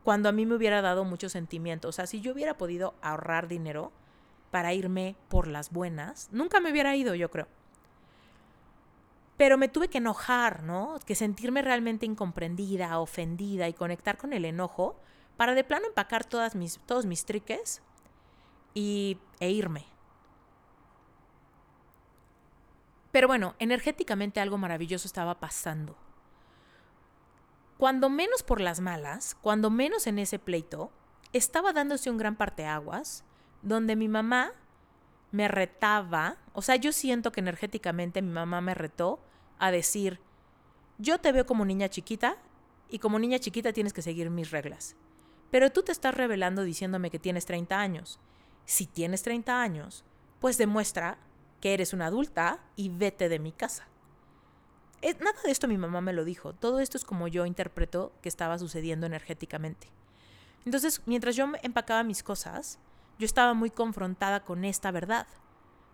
[0.04, 1.88] cuando a mí me hubiera dado mucho sentimiento.
[1.88, 3.94] O sea, si yo hubiera podido ahorrar dinero
[4.52, 7.48] para irme por las buenas, nunca me hubiera ido, yo creo.
[9.44, 10.98] Pero me tuve que enojar, ¿no?
[11.06, 14.96] Que sentirme realmente incomprendida, ofendida y conectar con el enojo
[15.36, 17.82] para de plano empacar todas mis, todos mis triques
[18.74, 19.86] y, e irme.
[23.12, 25.98] Pero bueno, energéticamente algo maravilloso estaba pasando.
[27.78, 30.90] Cuando menos por las malas, cuando menos en ese pleito,
[31.34, 33.26] estaba dándose un gran parteaguas
[33.62, 34.54] donde mi mamá
[35.32, 39.20] me retaba, o sea, yo siento que energéticamente mi mamá me retó
[39.66, 40.20] a decir,
[40.98, 42.38] yo te veo como niña chiquita
[42.90, 44.96] y como niña chiquita tienes que seguir mis reglas.
[45.52, 48.20] Pero tú te estás revelando diciéndome que tienes 30 años.
[48.66, 50.04] Si tienes 30 años,
[50.40, 51.18] pues demuestra
[51.62, 53.88] que eres una adulta y vete de mi casa.
[55.02, 58.28] nada de esto mi mamá me lo dijo, todo esto es como yo interpreto que
[58.28, 59.88] estaba sucediendo energéticamente.
[60.66, 62.80] Entonces, mientras yo empacaba mis cosas,
[63.18, 65.28] yo estaba muy confrontada con esta verdad.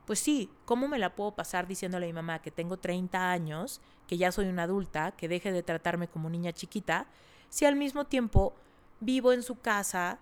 [0.10, 3.80] Pues sí, ¿cómo me la puedo pasar diciéndole a mi mamá que tengo 30 años,
[4.08, 7.06] que ya soy una adulta, que deje de tratarme como niña chiquita,
[7.50, 8.56] si al mismo tiempo
[9.02, 10.18] vivo en su casa,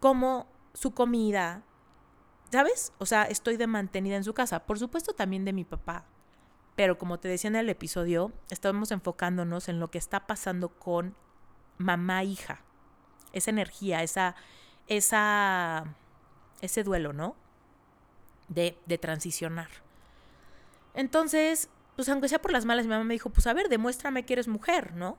[0.00, 1.62] como su comida,
[2.50, 2.92] ¿Sabes?
[2.98, 4.66] O sea, estoy de mantenida en su casa.
[4.66, 6.04] Por supuesto también de mi papá.
[6.74, 11.14] Pero como te decía en el episodio, estamos enfocándonos en lo que está pasando con
[11.78, 12.64] mamá-hija.
[13.32, 14.34] Esa energía, esa,
[14.88, 15.94] esa,
[16.60, 17.36] ese duelo, ¿no?
[18.54, 19.68] De, transicionar.
[20.94, 24.24] Entonces, pues aunque sea por las malas, mi mamá me dijo, pues a ver, demuéstrame
[24.24, 25.16] que eres mujer, ¿no?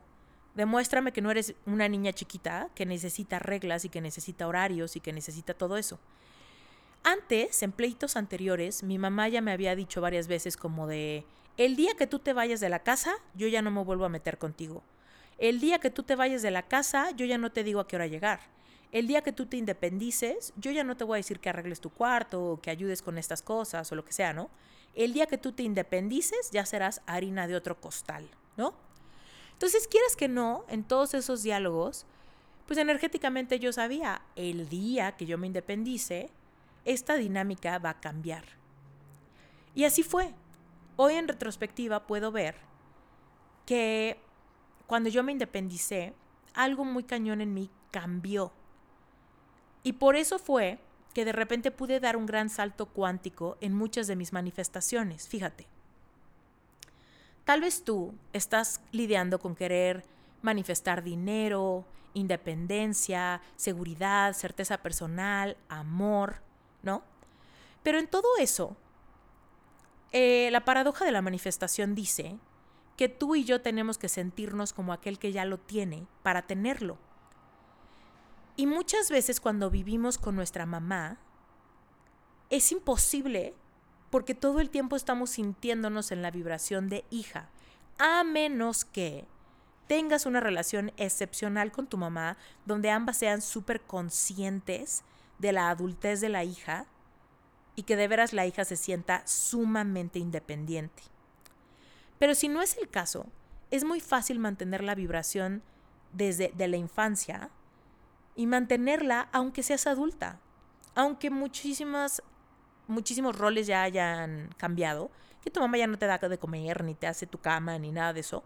[0.56, 5.00] Demuéstrame que no eres una niña chiquita que necesita reglas y que necesita horarios y
[5.00, 6.00] que necesita todo eso.
[7.04, 11.26] Antes, en pleitos anteriores, mi mamá ya me había dicho varias veces como de,
[11.58, 14.10] el día que tú te vayas de la casa, yo ya no me vuelvo a
[14.10, 14.84] meter contigo.
[15.38, 17.88] El día que tú te vayas de la casa, yo ya no te digo a
[17.88, 18.39] qué hora llegar.
[18.93, 21.82] El día que tú te independices, yo ya no te voy a decir que arregles
[21.82, 24.51] tu cuarto o que ayudes con estas cosas o lo que sea, ¿no?
[24.93, 28.75] El día que tú te independices, ya serás harina de otro costal, ¿no?
[29.53, 32.06] Entonces, quieras que no, en todos esos diálogos,
[32.67, 36.29] pues energéticamente yo sabía, el día que yo me independice,
[36.86, 38.43] esta dinámica va a cambiar.
[39.73, 40.36] Y así fue.
[40.97, 42.58] Hoy en retrospectiva puedo ver
[43.65, 44.19] que
[44.86, 46.13] cuando yo me independicé,
[46.53, 48.51] algo muy cañón en mí cambió.
[49.84, 50.80] Y por eso fue
[51.13, 55.28] que de repente pude dar un gran salto cuántico en muchas de mis manifestaciones.
[55.28, 55.67] Fíjate.
[57.46, 60.06] Tal vez tú estás lidiando con querer
[60.41, 66.41] manifestar dinero, independencia, seguridad, certeza personal, amor,
[66.82, 67.04] ¿no?
[67.84, 68.78] Pero en todo eso,
[70.12, 72.38] eh, la paradoja de la manifestación dice
[72.96, 76.98] que tú y yo tenemos que sentirnos como aquel que ya lo tiene para tenerlo.
[78.56, 81.18] Y muchas veces cuando vivimos con nuestra mamá,
[82.50, 83.56] es imposible
[84.12, 87.50] porque todo el tiempo estamos sintiéndonos en la vibración de hija,
[87.98, 89.26] a menos que
[89.88, 95.04] tengas una relación excepcional con tu mamá, donde ambas sean súper conscientes
[95.39, 96.86] de la adultez de la hija
[97.76, 101.02] y que de veras la hija se sienta sumamente independiente.
[102.20, 103.26] Pero si no es el caso,
[103.72, 105.63] es muy fácil mantener la vibración
[106.12, 107.50] desde de la infancia
[108.36, 110.39] y mantenerla aunque seas adulta.
[110.96, 112.22] Aunque muchísimas,
[112.88, 116.96] muchísimos roles ya hayan cambiado, que tu mamá ya no te da de comer, ni
[116.96, 118.43] te hace tu cama, ni nada de eso,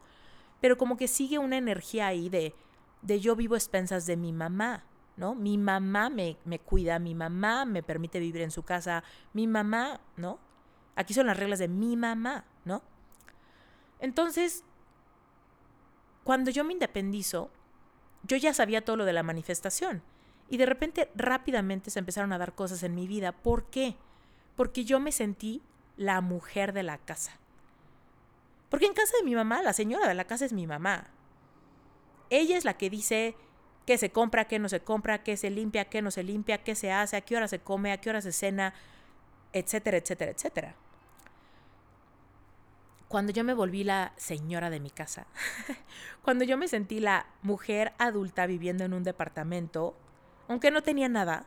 [0.62, 2.56] pero como que sigue una energía ahí de,
[3.02, 4.84] de yo vivo expensas de mi mamá,
[5.16, 5.36] ¿no?
[5.36, 10.00] Mi mamá me, me cuida, mi mamá me permite vivir en su casa, mi mamá,
[10.16, 10.40] ¿no?
[10.96, 12.82] Aquí son las reglas de mi mamá, ¿no?
[14.00, 14.64] Entonces,
[16.24, 17.52] cuando yo me independizo,
[18.28, 20.02] yo ya sabía todo lo de la manifestación.
[20.50, 23.32] Y de repente rápidamente se empezaron a dar cosas en mi vida.
[23.32, 23.96] ¿Por qué?
[24.56, 25.62] Porque yo me sentí
[25.98, 27.34] la mujer de la casa.
[28.70, 31.08] Porque en casa de mi mamá, la señora de la casa es mi mamá.
[32.30, 33.36] Ella es la que dice
[33.86, 36.76] qué se compra, qué no se compra, qué se limpia, qué no se limpia, qué
[36.76, 38.74] se hace, a qué hora se come, a qué hora se cena,
[39.54, 40.76] etcétera, etcétera, etcétera.
[43.08, 45.28] Cuando yo me volví la señora de mi casa,
[46.24, 49.96] cuando yo me sentí la mujer adulta viviendo en un departamento,
[50.50, 51.46] aunque no tenía nada,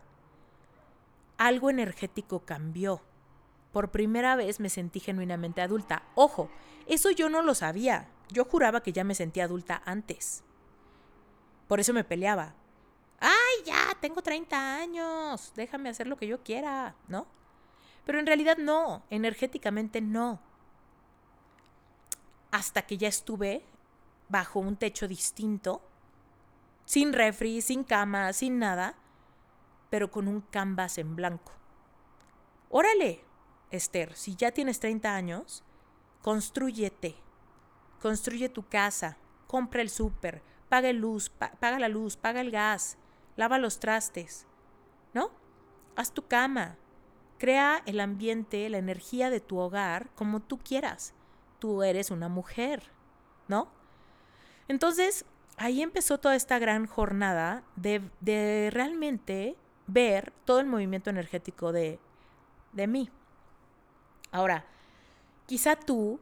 [1.37, 3.03] algo energético cambió.
[3.73, 6.03] Por primera vez me sentí genuinamente adulta.
[6.15, 6.51] Ojo,
[6.87, 8.09] eso yo no lo sabía.
[8.31, 10.43] Yo juraba que ya me sentía adulta antes.
[11.69, 12.55] Por eso me peleaba.
[13.21, 13.97] ¡Ay, ya!
[14.01, 15.53] Tengo 30 años.
[15.55, 17.27] Déjame hacer lo que yo quiera, ¿no?
[18.05, 19.05] Pero en realidad no.
[19.11, 20.41] Energéticamente no.
[22.51, 23.65] Hasta que ya estuve
[24.29, 25.83] bajo un techo distinto,
[26.85, 28.95] sin refri, sin cama, sin nada,
[29.91, 31.53] pero con un canvas en blanco.
[32.69, 33.25] Órale,
[33.71, 35.65] Esther, si ya tienes 30 años,
[36.23, 37.17] construyete.
[38.01, 42.97] Construye tu casa, compra el súper, paga, luz, paga la luz, paga el gas,
[43.37, 44.47] lava los trastes,
[45.13, 45.31] ¿no?
[45.97, 46.79] Haz tu cama,
[47.39, 51.15] crea el ambiente, la energía de tu hogar como tú quieras.
[51.61, 52.83] Tú eres una mujer,
[53.47, 53.69] ¿no?
[54.67, 55.25] Entonces,
[55.57, 62.01] ahí empezó toda esta gran jornada de, de realmente ver todo el movimiento energético de,
[62.73, 63.11] de mí.
[64.33, 64.65] Ahora,
[65.47, 66.21] quizá tú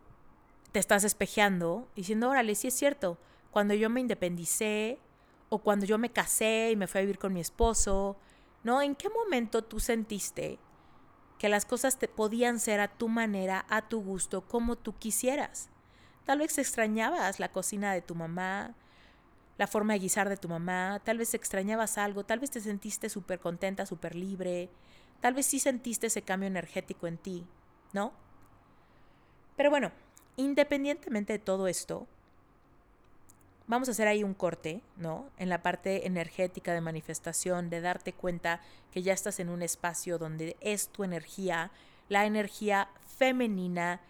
[0.73, 3.19] te estás espejeando diciendo, órale, sí es cierto,
[3.51, 4.99] cuando yo me independicé
[5.49, 8.17] o cuando yo me casé y me fui a vivir con mi esposo,
[8.65, 8.83] ¿no?
[8.83, 10.59] ¿En qué momento tú sentiste
[11.39, 15.69] que las cosas te podían ser a tu manera, a tu gusto, como tú quisieras?
[16.25, 18.75] Tal vez extrañabas la cocina de tu mamá,
[19.57, 23.09] la forma de guisar de tu mamá, tal vez extrañabas algo, tal vez te sentiste
[23.09, 24.69] súper contenta, súper libre,
[25.21, 27.47] tal vez sí sentiste ese cambio energético en ti.
[27.93, 28.13] ¿no?
[29.57, 29.93] Pero bueno,
[30.37, 32.07] independientemente de todo esto,
[33.69, 35.31] vamos a hacer ahí un corte, ¿no?
[35.37, 40.19] En la parte energética de manifestación, de darte cuenta que ya estás en un espacio
[40.19, 41.71] donde es tu energía,
[42.09, 44.01] la energía femenina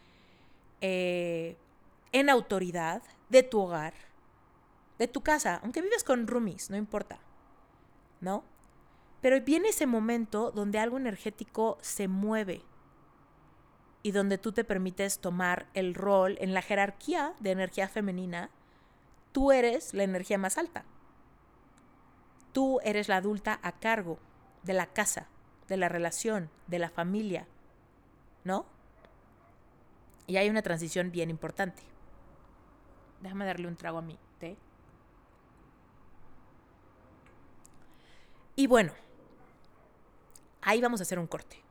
[0.80, 1.56] eh,
[2.12, 3.92] en autoridad de tu hogar,
[4.98, 7.18] de tu casa, aunque vives con roomies, no importa,
[8.20, 8.44] ¿no?
[9.20, 12.62] Pero viene ese momento donde algo energético se mueve,
[14.02, 18.50] y donde tú te permites tomar el rol en la jerarquía de energía femenina,
[19.32, 20.84] tú eres la energía más alta.
[22.52, 24.18] Tú eres la adulta a cargo
[24.62, 25.28] de la casa,
[25.68, 27.46] de la relación, de la familia,
[28.44, 28.66] ¿no?
[30.26, 31.82] Y hay una transición bien importante.
[33.20, 34.56] Déjame darle un trago a mi té.
[38.56, 38.92] Y bueno,
[40.62, 41.68] ahí vamos a hacer un corte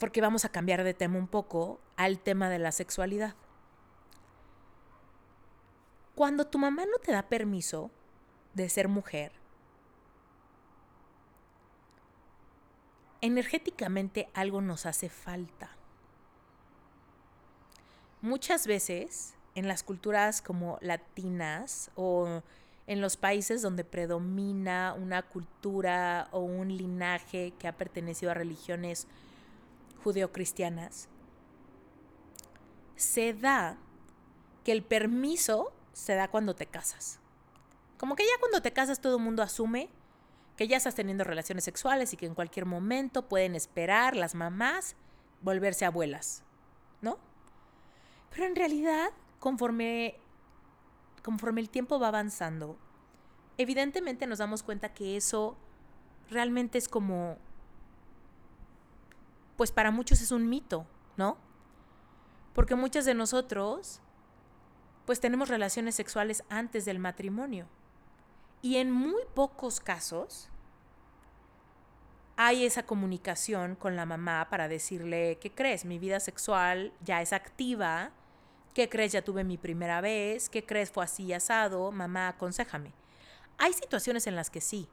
[0.00, 3.34] porque vamos a cambiar de tema un poco al tema de la sexualidad.
[6.20, 7.90] Cuando tu mamá no te da permiso
[8.52, 9.32] de ser mujer,
[13.22, 15.70] energéticamente algo nos hace falta.
[18.20, 22.42] Muchas veces en las culturas como latinas o
[22.86, 29.06] en los países donde predomina una cultura o un linaje que ha pertenecido a religiones
[30.04, 31.08] judeocristianas,
[32.96, 33.78] se da
[34.64, 37.18] que el permiso se da cuando te casas.
[37.98, 39.90] Como que ya cuando te casas todo el mundo asume
[40.56, 44.96] que ya estás teniendo relaciones sexuales y que en cualquier momento pueden esperar las mamás
[45.42, 46.42] volverse abuelas,
[47.00, 47.18] ¿no?
[48.30, 50.16] Pero en realidad, conforme,
[51.22, 52.76] conforme el tiempo va avanzando,
[53.56, 55.56] evidentemente nos damos cuenta que eso
[56.28, 57.38] realmente es como
[59.60, 60.86] pues para muchos es un mito,
[61.18, 61.36] ¿no?
[62.54, 64.00] Porque muchas de nosotros,
[65.06, 67.66] pues tenemos relaciones sexuales antes del matrimonio.
[68.62, 70.48] Y en muy pocos casos
[72.42, 75.84] hay esa comunicación con la mamá para decirle, ¿qué crees?
[75.84, 78.12] Mi vida sexual ya es activa.
[78.72, 79.12] ¿Qué crees?
[79.12, 80.48] Ya tuve mi primera vez.
[80.48, 80.90] ¿Qué crees?
[80.90, 81.92] Fue así asado.
[81.92, 82.92] Mamá, aconsejame.
[83.58, 84.88] Hay situaciones en las que sí.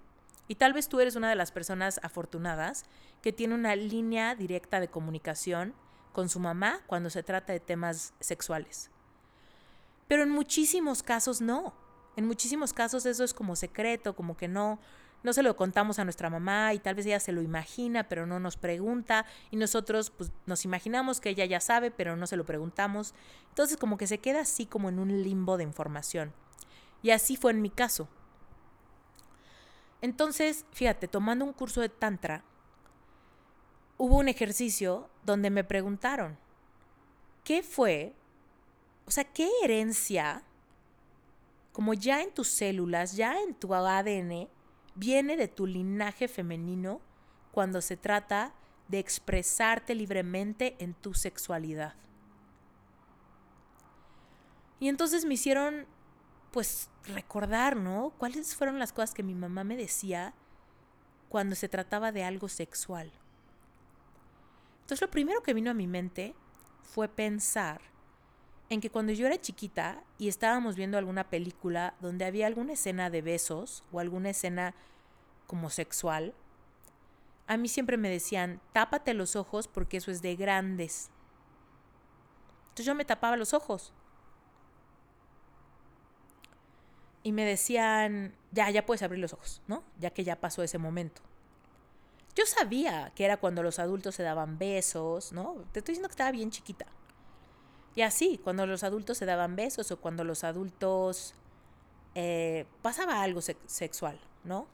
[0.50, 2.84] Y tal vez tú eres una de las personas afortunadas
[3.22, 5.74] que tiene una línea directa de comunicación
[6.12, 8.92] con su mamá cuando se trata de temas sexuales.
[10.08, 11.74] Pero en muchísimos casos no.
[12.16, 14.80] En muchísimos casos eso es como secreto, como que no,
[15.24, 18.26] no se lo contamos a nuestra mamá y tal vez ella se lo imagina, pero
[18.26, 22.38] no nos pregunta y nosotros pues, nos imaginamos que ella ya sabe, pero no se
[22.38, 23.14] lo preguntamos.
[23.50, 26.34] Entonces como que se queda así como en un limbo de información.
[27.04, 28.08] Y así fue en mi caso.
[30.02, 32.44] Entonces, fíjate, tomando un curso de Tantra,
[33.98, 36.38] hubo un ejercicio donde me preguntaron,
[37.44, 38.16] ¿qué fue?
[39.08, 40.44] O sea, ¿qué herencia
[41.78, 44.50] como ya en tus células, ya en tu ADN,
[44.96, 47.02] viene de tu linaje femenino
[47.52, 48.56] cuando se trata
[48.88, 51.94] de expresarte libremente en tu sexualidad.
[54.80, 55.86] Y entonces me hicieron,
[56.50, 58.12] pues, recordar, ¿no?
[58.18, 60.34] ¿Cuáles fueron las cosas que mi mamá me decía
[61.30, 63.12] cuando se trataba de algo sexual?
[64.82, 66.34] Entonces lo primero que vino a mi mente
[66.82, 67.82] fue pensar
[68.70, 73.10] en que cuando yo era chiquita y estábamos viendo alguna película donde había alguna escena
[73.10, 74.76] de besos o alguna escena
[75.46, 76.34] como sexual,
[77.48, 81.10] a mí siempre me decían, tápate los ojos porque eso es de grandes.
[82.70, 83.94] Entonces yo me tapaba los ojos.
[87.24, 89.84] Y me decían, ya, ya puedes abrir los ojos, ¿no?
[89.98, 91.22] Ya que ya pasó ese momento.
[92.36, 95.56] Yo sabía que era cuando los adultos se daban besos, ¿no?
[95.72, 96.86] Te estoy diciendo que estaba bien chiquita.
[97.98, 101.34] Y así, cuando los adultos se daban besos o cuando los adultos
[102.14, 104.68] eh, pasaba algo sexual, ¿no?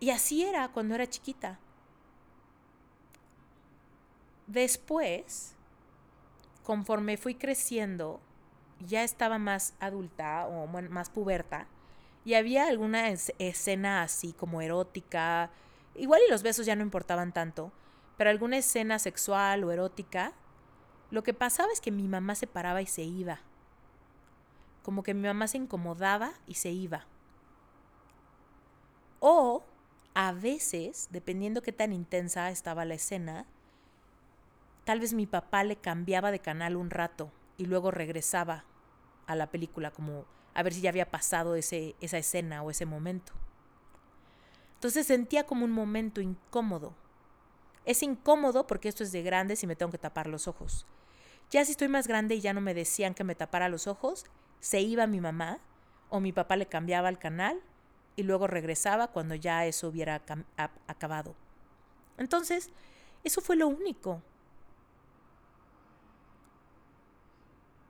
[0.00, 1.58] Y así era cuando era chiquita.
[4.46, 5.54] Después,
[6.64, 8.18] conforme fui creciendo,
[8.80, 11.66] ya estaba más adulta o más puberta,
[12.24, 15.50] y había alguna escena así como erótica,
[15.94, 17.72] igual y los besos ya no importaban tanto,
[18.16, 20.32] pero alguna escena sexual o erótica,
[21.10, 23.40] lo que pasaba es que mi mamá se paraba y se iba.
[24.82, 27.06] Como que mi mamá se incomodaba y se iba.
[29.20, 29.64] O
[30.14, 33.46] a veces, dependiendo qué tan intensa estaba la escena,
[34.84, 38.64] tal vez mi papá le cambiaba de canal un rato y luego regresaba
[39.26, 42.86] a la película como a ver si ya había pasado ese, esa escena o ese
[42.86, 43.32] momento.
[44.74, 46.94] Entonces sentía como un momento incómodo.
[47.84, 50.86] Es incómodo porque esto es de grandes y me tengo que tapar los ojos.
[51.50, 54.26] Ya si estoy más grande y ya no me decían que me tapara los ojos,
[54.60, 55.58] se iba mi mamá
[56.08, 57.60] o mi papá le cambiaba el canal
[58.16, 60.22] y luego regresaba cuando ya eso hubiera
[60.86, 61.34] acabado.
[62.18, 62.70] Entonces,
[63.22, 64.22] eso fue lo único.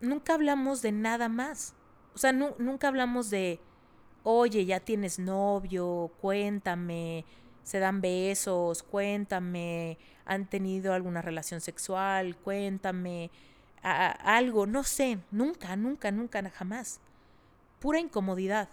[0.01, 1.75] Nunca hablamos de nada más.
[2.15, 3.61] O sea, nunca hablamos de,
[4.23, 7.25] oye, ya tienes novio, cuéntame,
[7.67, 13.33] se dan besos, cuéntame, han tenido alguna relación sexual, cuéntame,
[13.83, 17.01] algo, no sé, nunca, nunca, nunca, jamás.
[17.81, 18.69] Pura incomodidad,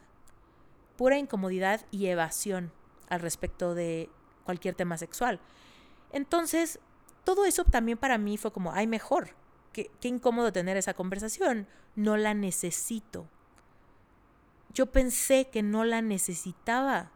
[0.95, 2.71] pura incomodidad y evasión
[3.09, 4.11] al respecto de
[4.43, 5.39] cualquier tema sexual.
[6.11, 6.79] Entonces,
[7.23, 9.31] todo eso también para mí fue como, ay, mejor,
[9.71, 13.27] qué, qué incómodo tener esa conversación, no la necesito.
[14.71, 17.09] Yo pensé que no la necesitaba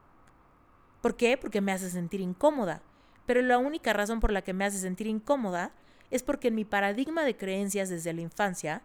[1.02, 1.38] ¿Por qué?
[1.38, 2.82] Porque me hace sentir incómoda.
[3.26, 5.72] Pero la única razón por la que me hace sentir incómoda
[6.10, 8.82] es porque en mi paradigma de creencias desde la infancia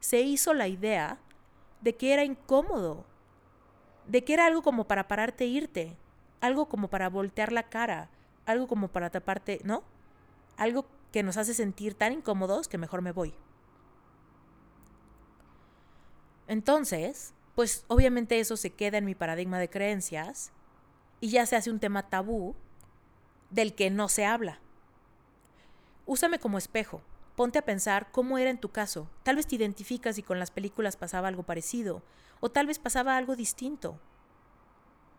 [0.00, 1.18] se hizo la idea
[1.80, 3.04] de que era incómodo,
[4.06, 5.96] de que era algo como para pararte e irte,
[6.40, 8.10] algo como para voltear la cara,
[8.46, 9.82] algo como para taparte, ¿no?
[10.56, 13.34] Algo que nos hace sentir tan incómodos que mejor me voy.
[16.46, 20.52] Entonces, pues obviamente eso se queda en mi paradigma de creencias
[21.20, 22.54] y ya se hace un tema tabú
[23.50, 24.60] del que no se habla.
[26.06, 27.02] Úsame como espejo.
[27.36, 29.08] Ponte a pensar cómo era en tu caso.
[29.22, 32.02] Tal vez te identificas y con las películas pasaba algo parecido,
[32.40, 34.00] o tal vez pasaba algo distinto.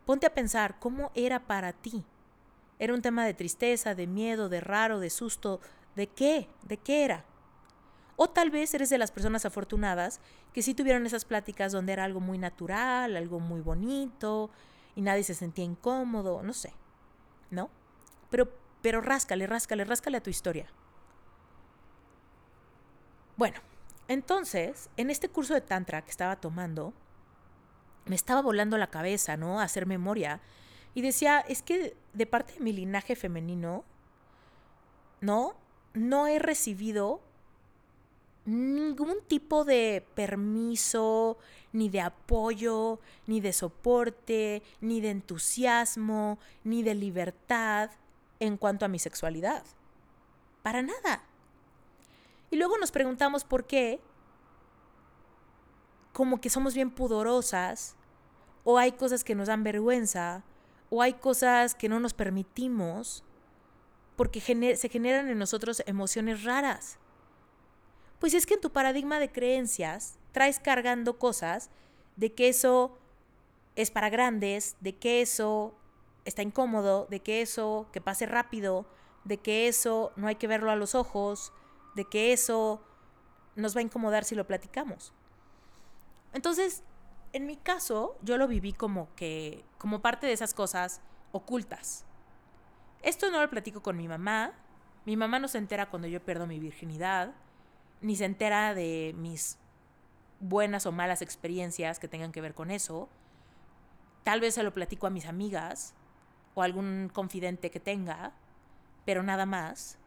[0.05, 2.03] Ponte a pensar cómo era para ti.
[2.77, 5.61] ¿Era un tema de tristeza, de miedo, de raro, de susto?
[5.95, 6.49] ¿De qué?
[6.63, 7.25] ¿De qué era?
[8.15, 10.19] O tal vez eres de las personas afortunadas
[10.51, 14.49] que sí tuvieron esas pláticas donde era algo muy natural, algo muy bonito,
[14.95, 16.73] y nadie se sentía incómodo, no sé,
[17.51, 17.69] ¿no?
[18.29, 18.49] Pero
[18.81, 20.67] pero ráscale, ráscale, ráscale a tu historia.
[23.35, 23.59] Bueno,
[24.07, 26.93] entonces, en este curso de Tantra que estaba tomando,
[28.05, 29.59] me estaba volando la cabeza, ¿no?
[29.59, 30.41] A hacer memoria.
[30.93, 33.83] Y decía, es que de parte de mi linaje femenino,
[35.21, 35.55] ¿no?
[35.93, 37.21] No he recibido
[38.49, 41.37] ningún tipo de permiso,
[41.71, 47.91] ni de apoyo, ni de soporte, ni de entusiasmo, ni de libertad
[48.39, 49.63] en cuanto a mi sexualidad.
[50.63, 51.23] Para nada.
[52.51, 54.01] Y luego nos preguntamos por qué,
[56.13, 57.95] como que somos bien pudorosas,
[58.63, 60.43] o hay cosas que nos dan vergüenza,
[60.89, 63.23] o hay cosas que no nos permitimos,
[64.15, 66.97] porque se generan en nosotros emociones raras.
[68.19, 71.69] Pues es que en tu paradigma de creencias traes cargando cosas
[72.15, 72.97] de que eso
[73.75, 75.73] es para grandes, de que eso
[76.25, 78.85] está incómodo, de que eso que pase rápido,
[79.23, 81.53] de que eso no hay que verlo a los ojos,
[81.95, 82.81] de que eso
[83.55, 85.13] nos va a incomodar si lo platicamos.
[86.33, 86.83] Entonces,
[87.33, 91.01] en mi caso, yo lo viví como que, como parte de esas cosas
[91.31, 92.05] ocultas.
[93.01, 94.53] Esto no lo platico con mi mamá.
[95.05, 97.33] Mi mamá no se entera cuando yo pierdo mi virginidad,
[98.01, 99.57] ni se entera de mis
[100.39, 103.09] buenas o malas experiencias que tengan que ver con eso.
[104.23, 105.93] Tal vez se lo platico a mis amigas
[106.55, 108.33] o a algún confidente que tenga,
[109.05, 109.99] pero nada más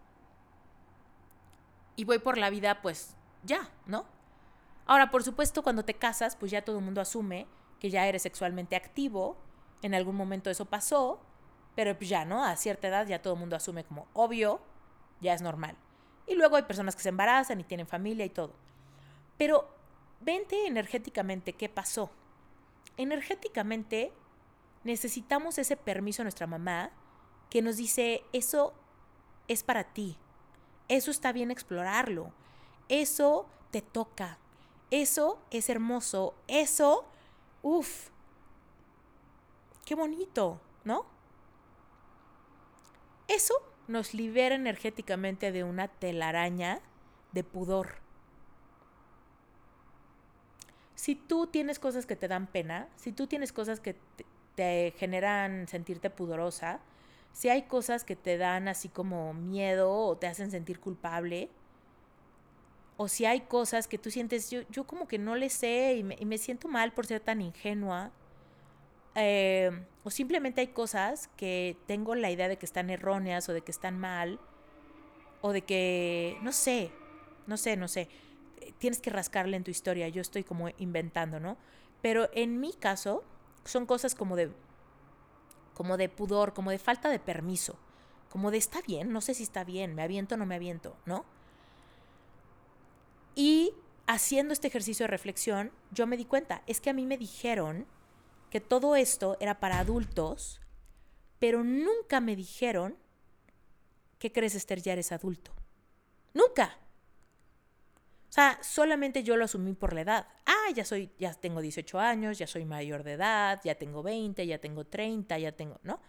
[1.97, 4.07] y voy por la vida, pues ya, ¿no?
[4.87, 7.47] Ahora, por supuesto, cuando te casas, pues ya todo el mundo asume
[7.79, 9.37] que ya eres sexualmente activo,
[9.83, 11.21] en algún momento eso pasó,
[11.75, 12.45] pero ya, ¿no?
[12.45, 14.61] A cierta edad ya todo el mundo asume como obvio,
[15.21, 15.77] ya es normal.
[16.27, 18.53] Y luego hay personas que se embarazan y tienen familia y todo.
[19.37, 19.69] Pero
[20.21, 22.11] vente energéticamente qué pasó.
[22.97, 24.13] Energéticamente
[24.85, 26.91] necesitamos ese permiso a nuestra mamá
[27.51, 28.73] que nos dice, eso
[29.49, 30.17] es para ti,
[30.89, 32.33] eso está bien explorarlo.
[32.89, 34.39] Eso te toca.
[34.91, 36.35] Eso es hermoso.
[36.49, 37.07] Eso,
[37.63, 38.11] uff,
[39.87, 41.07] qué bonito, ¿no?
[43.93, 46.81] Nos libera energéticamente de una telaraña
[47.33, 47.97] de pudor.
[50.95, 54.25] Si tú tienes cosas que te dan pena, si tú tienes cosas que te,
[54.55, 56.81] te generan sentirte pudorosa,
[57.35, 61.51] si hay cosas que te dan así como miedo o te hacen sentir culpable,
[62.97, 66.03] o si hay cosas que tú sientes, yo, yo como que no le sé y
[66.03, 68.11] me, siento mal por ser tan ingenua,
[69.15, 69.71] eh,
[70.05, 73.71] o simplemente hay cosas que tengo la idea de que están erróneas o de que
[73.71, 74.41] están mal,
[75.41, 76.91] o de que, no sé,
[77.47, 78.09] no sé, no sé,
[78.79, 81.57] tienes que rascarle en tu historia, yo estoy como inventando, ¿no?
[82.01, 83.25] Pero en mi caso,
[83.65, 84.51] son cosas como de
[85.75, 87.77] como de pudor, como de falta de permiso,
[88.31, 90.97] como de está bien, no sé si está bien, me aviento o no me aviento,
[91.07, 91.25] ¿no?
[93.35, 93.73] Y
[94.07, 97.87] haciendo este ejercicio de reflexión, yo me di cuenta, es que a mí me dijeron
[98.53, 100.61] que todo esto era para adultos,
[101.39, 102.99] pero nunca me dijeron
[104.19, 105.55] que crees Esther ya eres adulto.
[106.35, 106.77] Nunca.
[108.29, 110.27] O sea, solamente yo lo asumí por la edad.
[110.45, 114.47] Ah, ya soy, ya tengo 18 años, ya soy mayor de edad, ya tengo 20,
[114.47, 116.03] ya tengo 30, ya tengo, ¿no?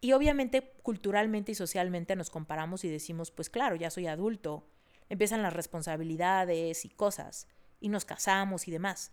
[0.00, 4.66] Y obviamente culturalmente y socialmente nos comparamos y decimos, pues claro, ya soy adulto,
[5.10, 7.48] empiezan las responsabilidades y cosas,
[7.80, 9.12] y nos casamos y demás.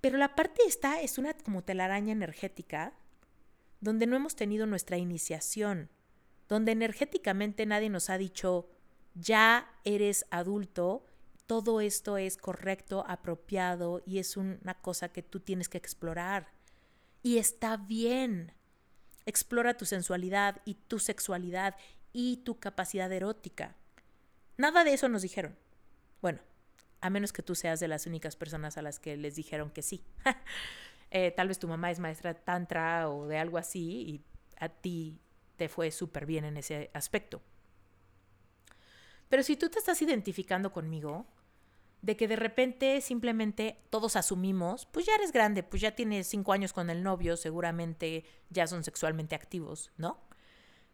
[0.00, 2.94] Pero la parte esta es una como telaraña energética
[3.80, 5.90] donde no hemos tenido nuestra iniciación,
[6.48, 8.68] donde energéticamente nadie nos ha dicho,
[9.14, 11.06] ya eres adulto,
[11.46, 16.52] todo esto es correcto, apropiado y es una cosa que tú tienes que explorar.
[17.22, 18.52] Y está bien.
[19.26, 21.76] Explora tu sensualidad y tu sexualidad
[22.12, 23.76] y tu capacidad erótica.
[24.56, 25.56] Nada de eso nos dijeron.
[26.22, 26.40] Bueno,
[27.00, 29.82] a menos que tú seas de las únicas personas a las que les dijeron que
[29.82, 30.04] sí.
[31.12, 34.24] Eh, tal vez tu mamá es maestra tantra o de algo así y
[34.60, 35.20] a ti
[35.56, 37.42] te fue súper bien en ese aspecto.
[39.28, 41.26] Pero si tú te estás identificando conmigo,
[42.02, 46.52] de que de repente simplemente todos asumimos, pues ya eres grande, pues ya tienes cinco
[46.52, 50.18] años con el novio, seguramente ya son sexualmente activos, ¿no?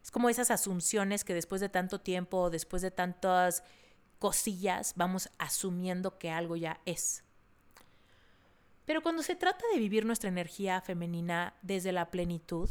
[0.02, 3.62] Es como esas asunciones que después de tanto tiempo, después de tantas
[4.18, 7.24] cosillas, vamos asumiendo que algo ya es.
[8.84, 12.70] Pero cuando se trata de vivir nuestra energía femenina desde la plenitud,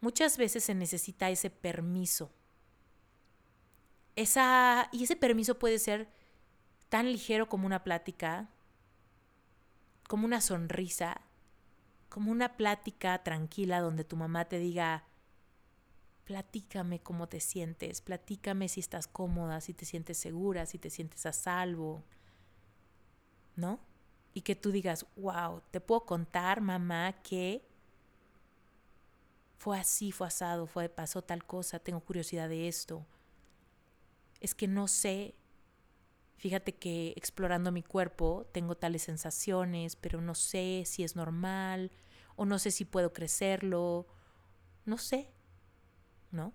[0.00, 2.30] muchas veces se necesita ese permiso
[4.16, 6.08] esa, y ese permiso puede ser
[6.88, 8.48] tan ligero como una plática,
[10.08, 11.20] como una sonrisa,
[12.08, 15.04] como una plática tranquila donde tu mamá te diga,
[16.24, 21.26] platícame cómo te sientes, platícame si estás cómoda, si te sientes segura, si te sientes
[21.26, 22.02] a salvo,
[23.56, 23.80] ¿no?
[24.32, 27.64] Y que tú digas, wow, te puedo contar, mamá, que
[29.58, 33.06] fue así, fue asado, fue, pasó tal cosa, tengo curiosidad de esto.
[34.40, 35.34] Es que no sé,
[36.36, 41.92] fíjate que explorando mi cuerpo tengo tales sensaciones, pero no sé si es normal,
[42.36, 44.06] o no sé si puedo crecerlo,
[44.84, 45.33] no sé,
[46.34, 46.52] ¿no?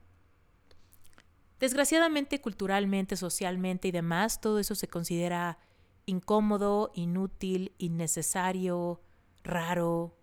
[1.59, 5.57] Desgraciadamente, culturalmente, socialmente y demás, todo eso se considera
[6.05, 9.01] incómodo, inútil, innecesario,
[9.43, 10.15] raro,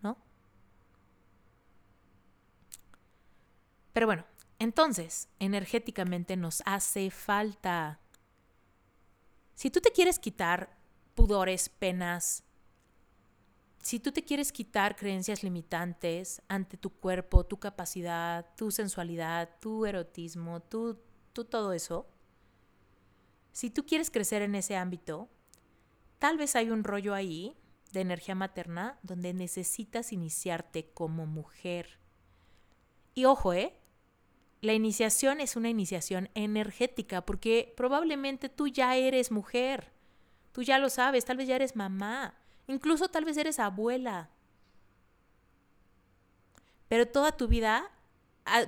[0.00, 0.18] ¿no?
[3.92, 4.24] Pero bueno,
[4.58, 7.98] entonces, energéticamente nos hace falta.
[9.54, 10.76] Si tú te quieres quitar
[11.14, 12.44] pudores, penas,
[13.82, 19.84] si tú te quieres quitar creencias limitantes ante tu cuerpo, tu capacidad, tu sensualidad, tu
[19.84, 20.98] erotismo, tu,
[21.32, 22.08] todo eso,
[23.50, 25.28] si tú quieres crecer en ese ámbito,
[26.20, 27.56] tal vez hay un rollo ahí
[27.92, 31.98] de energía materna donde necesitas iniciarte como mujer.
[33.14, 33.76] Y ojo, ¿eh?
[34.60, 39.92] La iniciación es una iniciación energética porque probablemente tú ya eres mujer.
[40.52, 42.38] Tú ya lo sabes, tal vez ya eres mamá.
[42.66, 44.30] Incluso tal vez eres abuela.
[46.88, 47.90] Pero toda tu vida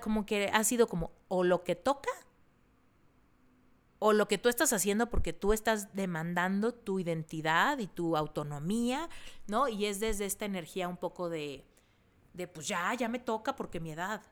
[0.01, 2.11] como que ha sido como o lo que toca
[3.99, 9.09] o lo que tú estás haciendo porque tú estás demandando tu identidad y tu autonomía,
[9.47, 9.69] ¿no?
[9.69, 11.65] Y es desde esta energía un poco de,
[12.35, 14.23] de pues ya, ya me toca porque mi edad.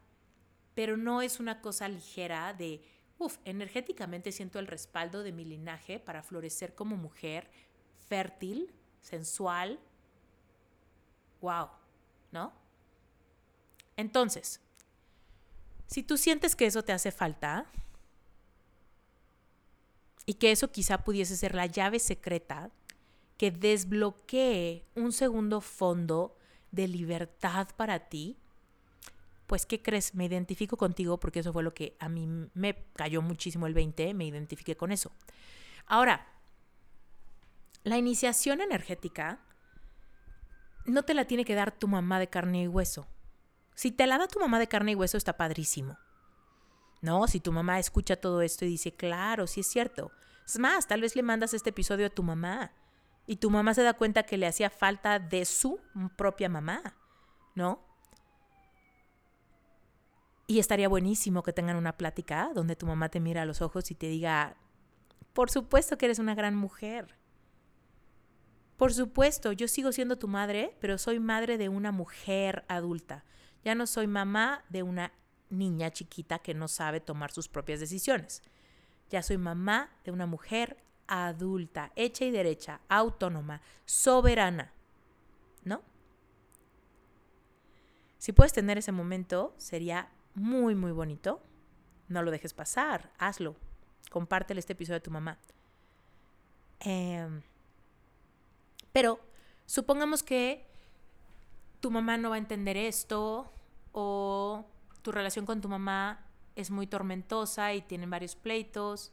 [0.75, 2.83] Pero no es una cosa ligera de,
[3.19, 7.51] uff, energéticamente siento el respaldo de mi linaje para florecer como mujer
[8.09, 9.79] fértil, sensual.
[11.41, 11.69] Wow,
[12.31, 12.53] ¿no?
[13.97, 14.61] Entonces,
[15.87, 17.67] si tú sientes que eso te hace falta
[20.25, 22.71] y que eso quizá pudiese ser la llave secreta
[23.37, 26.37] que desbloquee un segundo fondo
[26.71, 28.39] de libertad para ti,
[29.47, 30.15] pues ¿qué crees?
[30.15, 34.15] Me identifico contigo porque eso fue lo que a mí me cayó muchísimo el 20,
[34.15, 35.13] me identifiqué con eso.
[35.87, 36.32] Ahora,
[37.85, 39.41] la iniciación energética
[40.85, 43.07] no te la tiene que dar tu mamá de carne y hueso.
[43.75, 45.97] Si te la da tu mamá de carne y hueso está padrísimo.
[47.01, 50.13] No, si tu mamá escucha todo esto y dice, claro, sí es cierto.
[50.47, 52.73] Es más, tal vez le mandas este episodio a tu mamá
[53.27, 55.81] y tu mamá se da cuenta que le hacía falta de su
[56.17, 56.97] propia mamá,
[57.55, 57.85] ¿no?
[60.47, 63.91] Y estaría buenísimo que tengan una plática donde tu mamá te mira a los ojos
[63.91, 64.57] y te diga,
[65.33, 67.17] por supuesto que eres una gran mujer.
[68.83, 73.23] Por supuesto, yo sigo siendo tu madre, pero soy madre de una mujer adulta.
[73.63, 75.13] Ya no soy mamá de una
[75.51, 78.43] niña chiquita que no sabe tomar sus propias decisiones.
[79.09, 84.73] Ya soy mamá de una mujer adulta, hecha y derecha, autónoma, soberana.
[85.63, 85.81] ¿No?
[88.19, 91.41] Si puedes tener ese momento, sería muy, muy bonito.
[92.09, 93.55] No lo dejes pasar, hazlo.
[94.11, 95.39] Compártele este episodio a tu mamá.
[96.81, 97.29] Eh,
[98.93, 99.21] pero
[99.67, 100.67] supongamos que
[101.81, 103.53] tu mamá no va a entender esto
[103.93, 104.67] o
[105.03, 109.11] tu relación con tu mamá es muy tormentosa y tienen varios pleitos,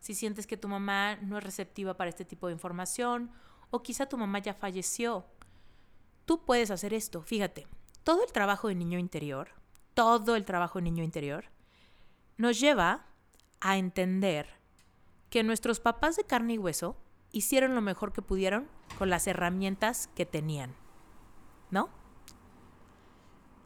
[0.00, 3.30] si sientes que tu mamá no es receptiva para este tipo de información
[3.70, 5.24] o quizá tu mamá ya falleció,
[6.26, 7.22] tú puedes hacer esto.
[7.22, 7.66] Fíjate,
[8.02, 9.50] todo el trabajo de niño interior,
[9.94, 11.46] todo el trabajo de niño interior,
[12.36, 13.06] nos lleva
[13.60, 14.48] a entender
[15.30, 16.96] que nuestros papás de carne y hueso
[17.30, 18.68] hicieron lo mejor que pudieron
[18.98, 20.74] con las herramientas que tenían.
[21.70, 21.88] ¿No?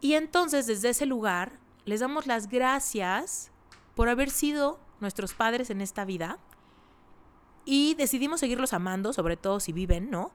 [0.01, 3.51] Y entonces desde ese lugar les damos las gracias
[3.95, 6.39] por haber sido nuestros padres en esta vida
[7.65, 10.31] y decidimos seguirlos amando, sobre todo si viven, ¿no?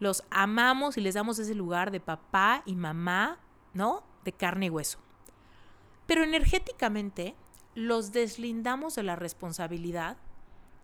[0.00, 3.38] Los amamos y les damos ese lugar de papá y mamá,
[3.74, 4.02] ¿no?
[4.24, 4.98] De carne y hueso.
[6.06, 7.36] Pero energéticamente
[7.74, 10.16] los deslindamos de la responsabilidad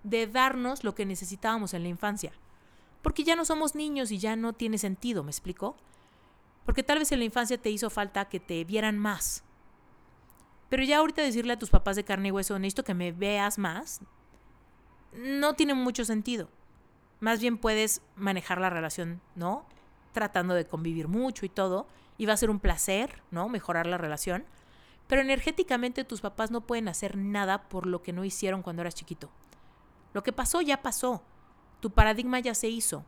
[0.04, 2.32] de darnos lo que necesitábamos en la infancia.
[3.06, 5.76] Porque ya no somos niños y ya no tiene sentido, ¿me explico?
[6.64, 9.44] Porque tal vez en la infancia te hizo falta que te vieran más.
[10.68, 13.58] Pero ya ahorita decirle a tus papás de carne y hueso, necesito que me veas
[13.58, 14.00] más,
[15.12, 16.48] no tiene mucho sentido.
[17.20, 19.64] Más bien puedes manejar la relación, ¿no?
[20.10, 21.86] Tratando de convivir mucho y todo.
[22.18, 23.48] Y va a ser un placer, ¿no?
[23.48, 24.46] Mejorar la relación.
[25.06, 28.96] Pero energéticamente tus papás no pueden hacer nada por lo que no hicieron cuando eras
[28.96, 29.30] chiquito.
[30.12, 31.22] Lo que pasó ya pasó.
[31.86, 33.04] Tu paradigma ya se hizo.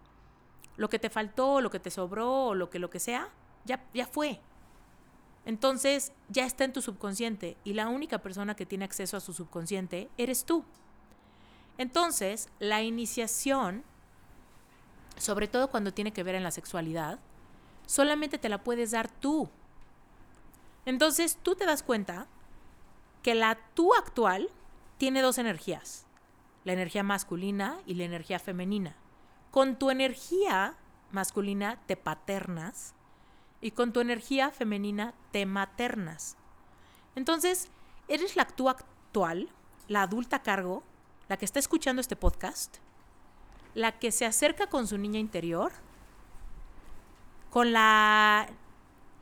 [0.76, 3.28] Lo que te faltó, lo que te sobró, lo que lo que sea,
[3.64, 4.38] ya, ya fue.
[5.44, 9.32] Entonces ya está en tu subconsciente y la única persona que tiene acceso a su
[9.32, 10.64] subconsciente eres tú.
[11.76, 13.82] Entonces, la iniciación,
[15.16, 17.18] sobre todo cuando tiene que ver en la sexualidad,
[17.84, 19.50] solamente te la puedes dar tú.
[20.86, 22.28] Entonces, tú te das cuenta
[23.24, 24.48] que la tú actual
[24.98, 26.06] tiene dos energías,
[26.68, 28.94] la energía masculina y la energía femenina.
[29.50, 30.74] Con tu energía
[31.12, 32.92] masculina te paternas
[33.62, 36.36] y con tu energía femenina te maternas.
[37.14, 37.70] Entonces,
[38.06, 39.48] eres la tú actual,
[39.86, 40.82] la adulta a cargo,
[41.30, 42.76] la que está escuchando este podcast,
[43.72, 45.72] la que se acerca con su niña interior,
[47.48, 48.46] con la,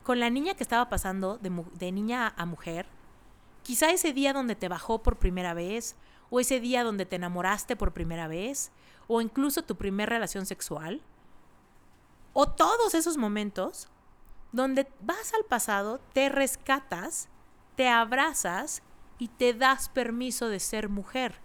[0.02, 2.88] con la niña que estaba pasando de, de niña a mujer,
[3.62, 5.94] quizá ese día donde te bajó por primera vez,
[6.30, 8.70] o ese día donde te enamoraste por primera vez,
[9.08, 11.00] o incluso tu primera relación sexual,
[12.32, 13.88] o todos esos momentos
[14.52, 17.28] donde vas al pasado, te rescatas,
[17.76, 18.82] te abrazas
[19.18, 21.40] y te das permiso de ser mujer,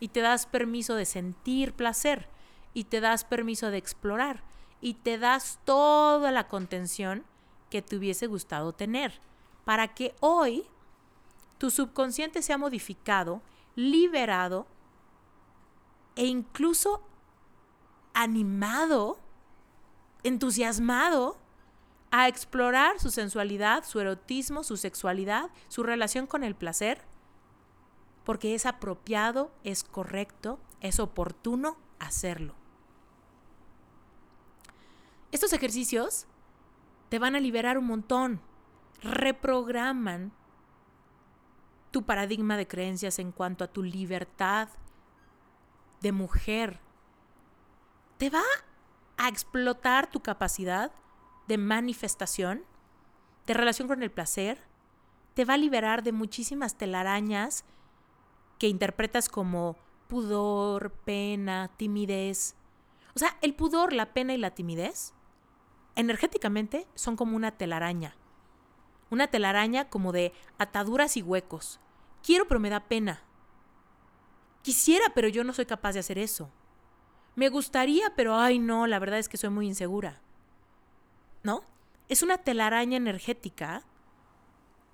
[0.00, 2.28] y te das permiso de sentir placer,
[2.74, 4.42] y te das permiso de explorar,
[4.80, 7.24] y te das toda la contención
[7.70, 9.20] que te hubiese gustado tener,
[9.64, 10.66] para que hoy
[11.58, 13.42] tu subconsciente sea modificado,
[13.74, 14.66] liberado
[16.14, 17.02] e incluso
[18.14, 19.18] animado,
[20.22, 21.38] entusiasmado
[22.10, 27.02] a explorar su sensualidad, su erotismo, su sexualidad, su relación con el placer,
[28.24, 32.54] porque es apropiado, es correcto, es oportuno hacerlo.
[35.32, 36.26] Estos ejercicios
[37.08, 38.40] te van a liberar un montón,
[39.00, 40.32] reprograman
[41.92, 44.68] tu paradigma de creencias en cuanto a tu libertad
[46.00, 46.80] de mujer.
[48.18, 48.42] Te va
[49.16, 50.90] a explotar tu capacidad
[51.46, 52.64] de manifestación,
[53.46, 54.58] de relación con el placer,
[55.34, 57.64] te va a liberar de muchísimas telarañas
[58.58, 59.76] que interpretas como
[60.08, 62.54] pudor, pena, timidez.
[63.14, 65.14] O sea, el pudor, la pena y la timidez,
[65.96, 68.16] energéticamente son como una telaraña.
[69.10, 71.80] Una telaraña como de ataduras y huecos.
[72.22, 73.22] Quiero, pero me da pena.
[74.62, 76.50] Quisiera, pero yo no soy capaz de hacer eso.
[77.34, 80.20] Me gustaría, pero ay no, la verdad es que soy muy insegura.
[81.42, 81.64] ¿no?
[82.08, 83.84] Es una telaraña energética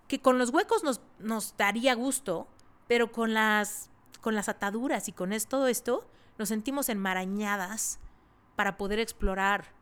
[0.06, 2.48] que con los huecos nos, nos daría gusto,
[2.86, 6.08] pero con las, con las ataduras y con todo esto
[6.38, 7.98] nos sentimos enmarañadas
[8.56, 9.72] para poder explorar.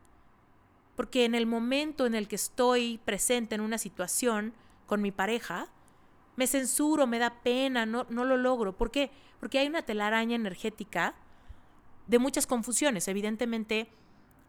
[0.97, 4.55] Porque en el momento en el que estoy presente en una situación
[4.87, 5.69] con mi pareja,
[6.37, 8.77] me censuro, me da pena, no, no lo logro.
[8.77, 9.11] ¿Por qué?
[9.41, 11.15] Porque hay una telaraña energética
[12.07, 13.09] de muchas confusiones.
[13.09, 13.89] Evidentemente,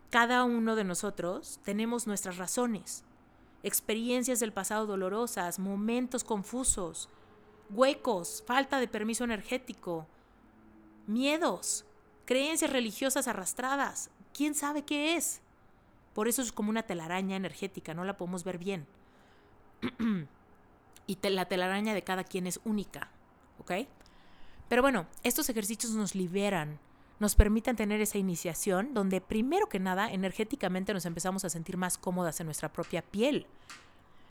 [0.10, 3.04] cada uno de nosotros tenemos nuestras razones,
[3.64, 7.10] experiencias del pasado dolorosas, momentos confusos,
[7.70, 10.08] huecos, falta de permiso energético,
[11.08, 11.86] miedos,
[12.26, 14.10] creencias religiosas arrastradas.
[14.34, 15.42] ¿Quién sabe qué es?
[16.14, 18.88] Por eso es como una telaraña energética, no la podemos ver bien.
[21.08, 23.10] y la telaraña de cada quien es única,
[23.60, 23.72] ¿ok?
[24.70, 26.80] Pero bueno, estos ejercicios nos liberan
[27.20, 31.98] nos permitan tener esa iniciación donde primero que nada energéticamente nos empezamos a sentir más
[31.98, 33.48] cómodas en nuestra propia piel,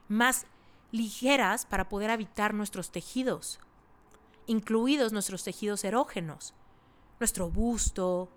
[0.08, 0.46] más
[0.92, 3.58] ligeras para poder habitar nuestros tejidos,
[4.46, 6.54] incluidos nuestros tejidos erógenos,
[7.18, 8.28] nuestro busto,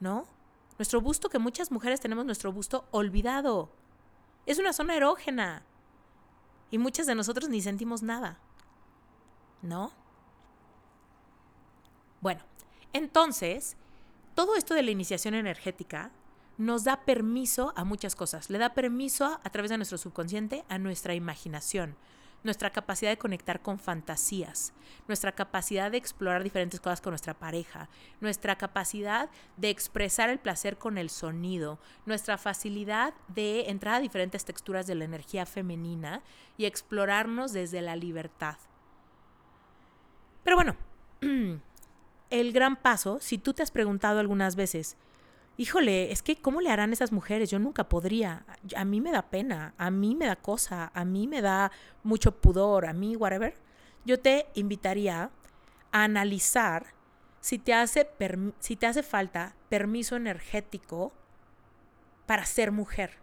[0.00, 0.26] ¿no?
[0.78, 3.70] Nuestro busto que muchas mujeres tenemos nuestro busto olvidado.
[4.46, 5.62] Es una zona erógena.
[6.72, 8.40] Y muchas de nosotros ni sentimos nada.
[9.60, 9.92] ¿No?
[12.20, 12.42] Bueno,
[12.92, 13.76] entonces,
[14.34, 16.10] todo esto de la iniciación energética
[16.56, 18.48] nos da permiso a muchas cosas.
[18.48, 21.94] Le da permiso a, través de nuestro subconsciente a nuestra imaginación,
[22.42, 24.72] nuestra capacidad de conectar con fantasías,
[25.08, 27.88] nuestra capacidad de explorar diferentes cosas con nuestra pareja,
[28.20, 34.44] nuestra capacidad de expresar el placer con el sonido, nuestra facilidad de entrar a diferentes
[34.44, 36.22] texturas de la energía femenina
[36.56, 38.56] y explorarnos desde la libertad.
[40.44, 40.76] Pero bueno,
[42.30, 44.96] el gran paso, si tú te has preguntado algunas veces,
[45.56, 47.50] híjole, es que ¿cómo le harán esas mujeres?
[47.50, 48.44] Yo nunca podría.
[48.76, 51.70] A mí me da pena, a mí me da cosa, a mí me da
[52.02, 53.54] mucho pudor, a mí, whatever.
[54.04, 55.30] Yo te invitaría
[55.92, 56.86] a analizar
[57.40, 58.08] si te hace,
[58.60, 61.12] si te hace falta permiso energético
[62.26, 63.18] para ser mujer.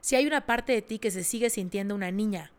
[0.00, 2.52] Si hay una parte de ti que se sigue sintiendo una niña,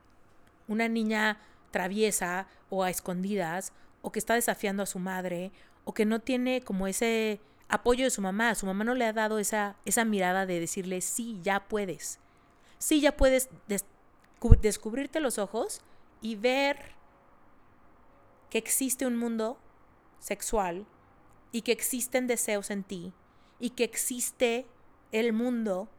[0.68, 1.40] una niña
[1.72, 3.72] traviesa o a escondidas
[4.02, 5.52] o que está desafiando a su madre,
[5.84, 7.40] o que no tiene como ese
[7.70, 8.56] apoyo de su mamá.
[8.56, 12.20] Su mamá no le ha dado esa, esa mirada de decirle, sí, ya puedes.
[12.78, 13.50] sí ya puedes
[14.62, 15.82] descubrirte los ojos
[16.22, 16.96] y ver
[18.50, 19.58] que existe un mundo
[20.20, 20.86] sexual
[21.52, 23.14] y que existen deseos en ti
[23.60, 24.66] y que existe
[25.12, 25.90] el mundo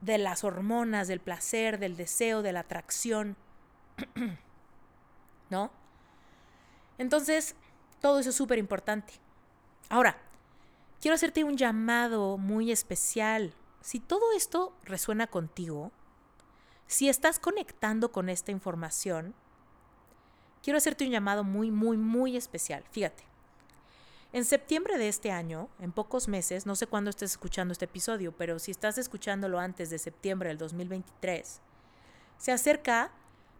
[0.00, 3.36] de las hormonas, del placer, del deseo, de la atracción.
[5.50, 5.70] ¿No?
[6.98, 7.56] Entonces,
[8.00, 9.14] todo eso es súper importante.
[9.88, 10.18] Ahora,
[11.00, 13.54] quiero hacerte un llamado muy especial.
[13.80, 15.92] Si todo esto resuena contigo,
[16.86, 19.34] si estás conectando con esta información,
[20.62, 22.84] quiero hacerte un llamado muy, muy, muy especial.
[22.90, 23.24] Fíjate,
[24.32, 28.32] en septiembre de este año, en pocos meses, no sé cuándo estés escuchando este episodio,
[28.32, 31.62] pero si estás escuchándolo antes de septiembre del 2023,
[32.36, 33.10] se acerca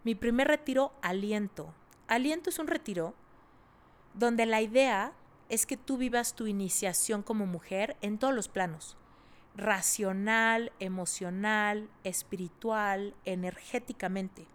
[0.04, 1.72] mi primer retiro Aliento.
[2.06, 3.14] Aliento es un retiro
[4.12, 5.14] donde la idea
[5.48, 8.96] es que tú vivas tu iniciación como mujer en todos los planos,
[9.54, 14.46] racional, emocional, espiritual, energéticamente.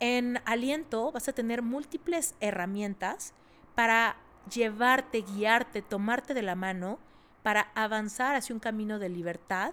[0.00, 3.34] En Aliento vas a tener múltiples herramientas
[3.74, 4.16] para
[4.52, 6.98] llevarte, guiarte, tomarte de la mano
[7.42, 9.72] para avanzar hacia un camino de libertad,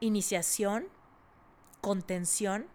[0.00, 0.86] iniciación,
[1.80, 2.66] contención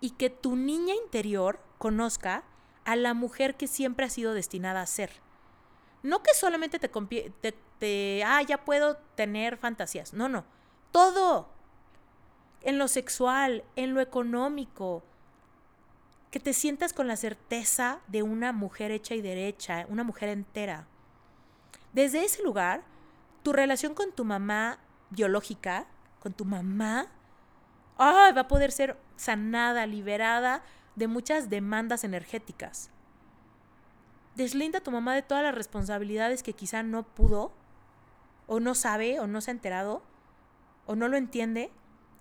[0.00, 2.44] y que tu niña interior conozca
[2.84, 5.10] a la mujer que siempre ha sido destinada a ser.
[6.02, 10.12] No que solamente te, te, te, ah, ya puedo tener fantasías.
[10.12, 10.44] No, no.
[10.90, 11.48] Todo.
[12.62, 15.02] En lo sexual, en lo económico,
[16.30, 20.86] que te sientas con la certeza de una mujer hecha y derecha, una mujer entera.
[21.92, 22.82] Desde ese lugar,
[23.42, 24.78] tu relación con tu mamá
[25.10, 25.86] biológica,
[26.20, 27.08] con tu mamá,
[28.00, 30.62] va a poder ser sanada, liberada
[30.96, 32.91] de muchas demandas energéticas.
[34.34, 37.52] Deslinda a tu mamá de todas las responsabilidades que quizá no pudo,
[38.46, 40.02] o no sabe, o no se ha enterado,
[40.86, 41.70] o no lo entiende,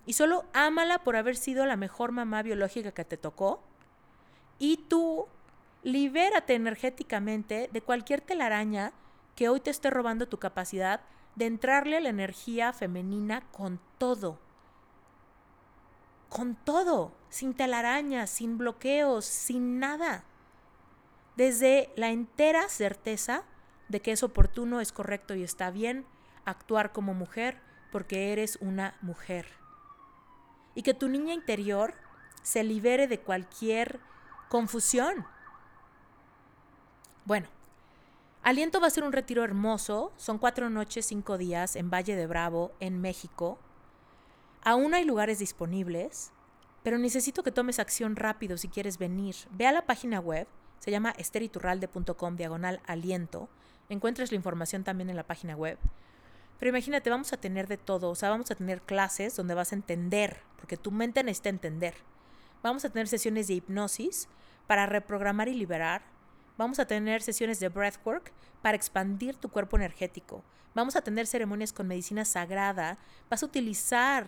[0.06, 3.62] y solo ámala por haber sido la mejor mamá biológica que te tocó
[4.60, 5.28] y tú
[5.84, 8.94] libérate energéticamente de cualquier telaraña
[9.36, 11.02] que hoy te esté robando tu capacidad
[11.36, 14.38] de entrarle a la energía femenina con todo.
[16.30, 20.26] Con todo, sin telarañas, sin bloqueos, sin nada.
[21.36, 23.44] Desde la entera certeza
[23.90, 26.06] de que es oportuno, es correcto y está bien
[26.46, 27.60] actuar como mujer
[27.92, 29.48] porque eres una mujer.
[30.76, 31.94] Y que tu niña interior
[32.42, 34.00] se libere de cualquier
[34.50, 35.26] confusión.
[37.26, 37.48] Bueno,
[38.44, 40.12] Aliento va a ser un retiro hermoso.
[40.18, 43.60] Son cuatro noches, cinco días en Valle de Bravo, en México.
[44.64, 46.32] Aún hay lugares disponibles,
[46.84, 49.36] pero necesito que tomes acción rápido si quieres venir.
[49.52, 50.48] Ve a la página web,
[50.82, 53.50] se llama esteriturralde.com diagonal aliento.
[53.88, 55.78] Encuentras la información también en la página web.
[56.60, 58.10] Pero imagínate, vamos a tener de todo.
[58.10, 61.94] O sea, vamos a tener clases donde vas a entender, porque tu mente necesita entender.
[62.64, 64.28] Vamos a tener sesiones de hipnosis
[64.66, 66.02] para reprogramar y liberar.
[66.58, 68.32] Vamos a tener sesiones de breathwork
[68.64, 70.44] para expandir tu cuerpo energético.
[70.74, 72.98] Vamos a tener ceremonias con medicina sagrada.
[73.30, 74.26] Vas a utilizar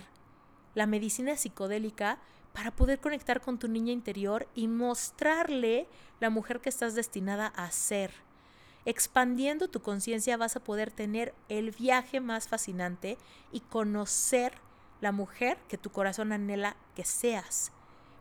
[0.76, 2.20] la medicina psicodélica
[2.54, 5.88] para poder conectar con tu niña interior y mostrarle
[6.20, 8.12] la mujer que estás destinada a ser.
[8.86, 13.18] Expandiendo tu conciencia vas a poder tener el viaje más fascinante
[13.52, 14.54] y conocer
[15.02, 17.72] la mujer que tu corazón anhela que seas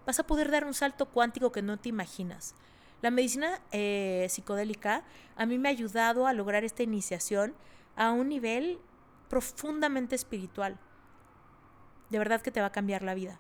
[0.07, 2.55] vas a poder dar un salto cuántico que no te imaginas.
[3.01, 5.05] La medicina eh, psicodélica
[5.37, 7.55] a mí me ha ayudado a lograr esta iniciación
[7.97, 8.79] a un nivel
[9.29, 10.79] profundamente espiritual.
[12.11, 13.39] De verdad que te va a cambiar la vida.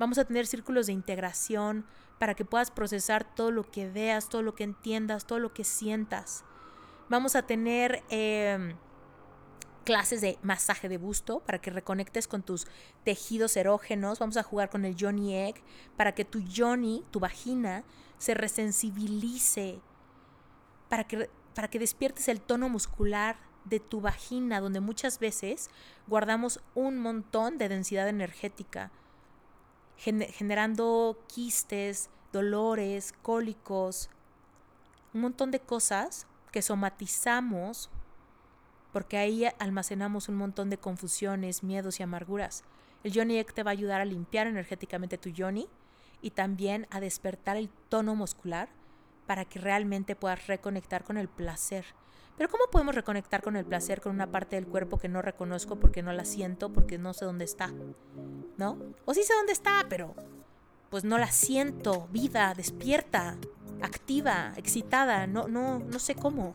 [0.00, 1.84] Vamos a tener círculos de integración
[2.18, 5.62] para que puedas procesar todo lo que veas, todo lo que entiendas, todo lo que
[5.62, 6.42] sientas.
[7.08, 8.02] Vamos a tener...
[8.08, 8.74] Em,
[9.84, 12.66] clases de masaje de busto para que reconectes con tus
[13.02, 14.18] tejidos erógenos.
[14.18, 15.62] Vamos a jugar con el Johnny Egg
[15.96, 17.82] para que tu Johnny, tu vagina,
[18.18, 19.80] se resensibilice.
[20.88, 25.70] Para que, para que despiertes el tono muscular de tu vagina, donde muchas veces
[26.06, 28.92] guardamos un montón de densidad energética,
[30.00, 34.08] generando quistes, dolores, cólicos,
[35.12, 37.90] un montón de cosas que somatizamos
[38.92, 42.64] porque ahí almacenamos un montón de confusiones, miedos y amarguras.
[43.04, 45.68] El Johnny Egg te va a ayudar a limpiar energéticamente tu Johnny
[46.22, 48.68] y también a despertar el tono muscular
[49.26, 51.84] para que realmente puedas reconectar con el placer.
[52.40, 55.76] Pero ¿cómo podemos reconectar con el placer con una parte del cuerpo que no reconozco
[55.76, 57.70] porque no la siento, porque no sé dónde está?
[58.56, 58.78] ¿No?
[59.04, 60.14] O sí sé dónde está, pero
[60.88, 63.36] pues no la siento, vida, despierta,
[63.82, 66.54] activa, excitada, no no no sé cómo.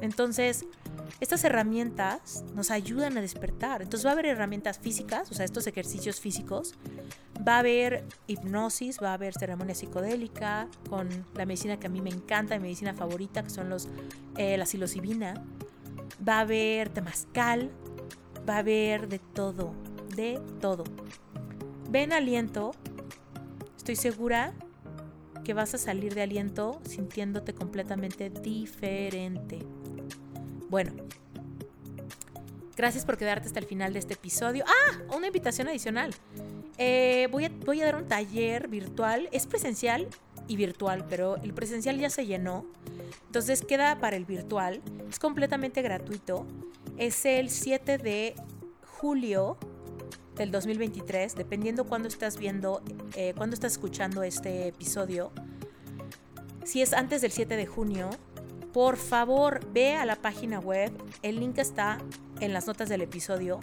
[0.00, 0.66] Entonces,
[1.20, 3.82] estas herramientas nos ayudan a despertar.
[3.82, 6.74] Entonces va a haber herramientas físicas, o sea, estos ejercicios físicos.
[7.46, 12.00] Va a haber hipnosis, va a haber ceremonia psicodélica con la medicina que a mí
[12.00, 13.88] me encanta, mi medicina favorita, que son los,
[14.36, 15.34] eh, la psilocibina.
[16.26, 17.70] Va a haber temazcal,
[18.48, 19.72] va a haber de todo,
[20.16, 20.84] de todo.
[21.90, 22.72] Ven aliento,
[23.76, 24.52] estoy segura
[25.44, 29.60] que vas a salir de aliento sintiéndote completamente diferente.
[30.68, 30.92] Bueno,
[32.76, 34.64] gracias por quedarte hasta el final de este episodio.
[34.66, 36.14] Ah, una invitación adicional.
[36.76, 39.28] Eh, voy, a, voy a dar un taller virtual.
[39.32, 40.08] Es presencial
[40.46, 42.66] y virtual, pero el presencial ya se llenó.
[43.26, 44.82] Entonces queda para el virtual.
[45.08, 46.46] Es completamente gratuito.
[46.98, 48.34] Es el 7 de
[48.84, 49.56] julio
[50.36, 52.82] del 2023, dependiendo cuándo estás viendo,
[53.16, 55.32] eh, cuándo estás escuchando este episodio.
[56.64, 58.10] Si es antes del 7 de junio,
[58.78, 61.98] por favor ve a la página web, el link está
[62.38, 63.58] en las notas del episodio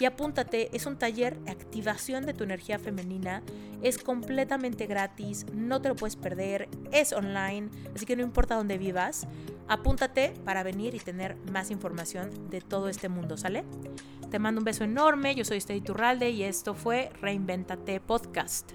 [0.00, 3.42] y apúntate, es un taller de activación de tu energía femenina,
[3.82, 8.78] es completamente gratis, no te lo puedes perder, es online, así que no importa dónde
[8.78, 9.26] vivas,
[9.68, 13.64] apúntate para venir y tener más información de todo este mundo, ¿sale?
[14.30, 18.72] Te mando un beso enorme, yo soy Esther Turralde y esto fue Reinventate Podcast.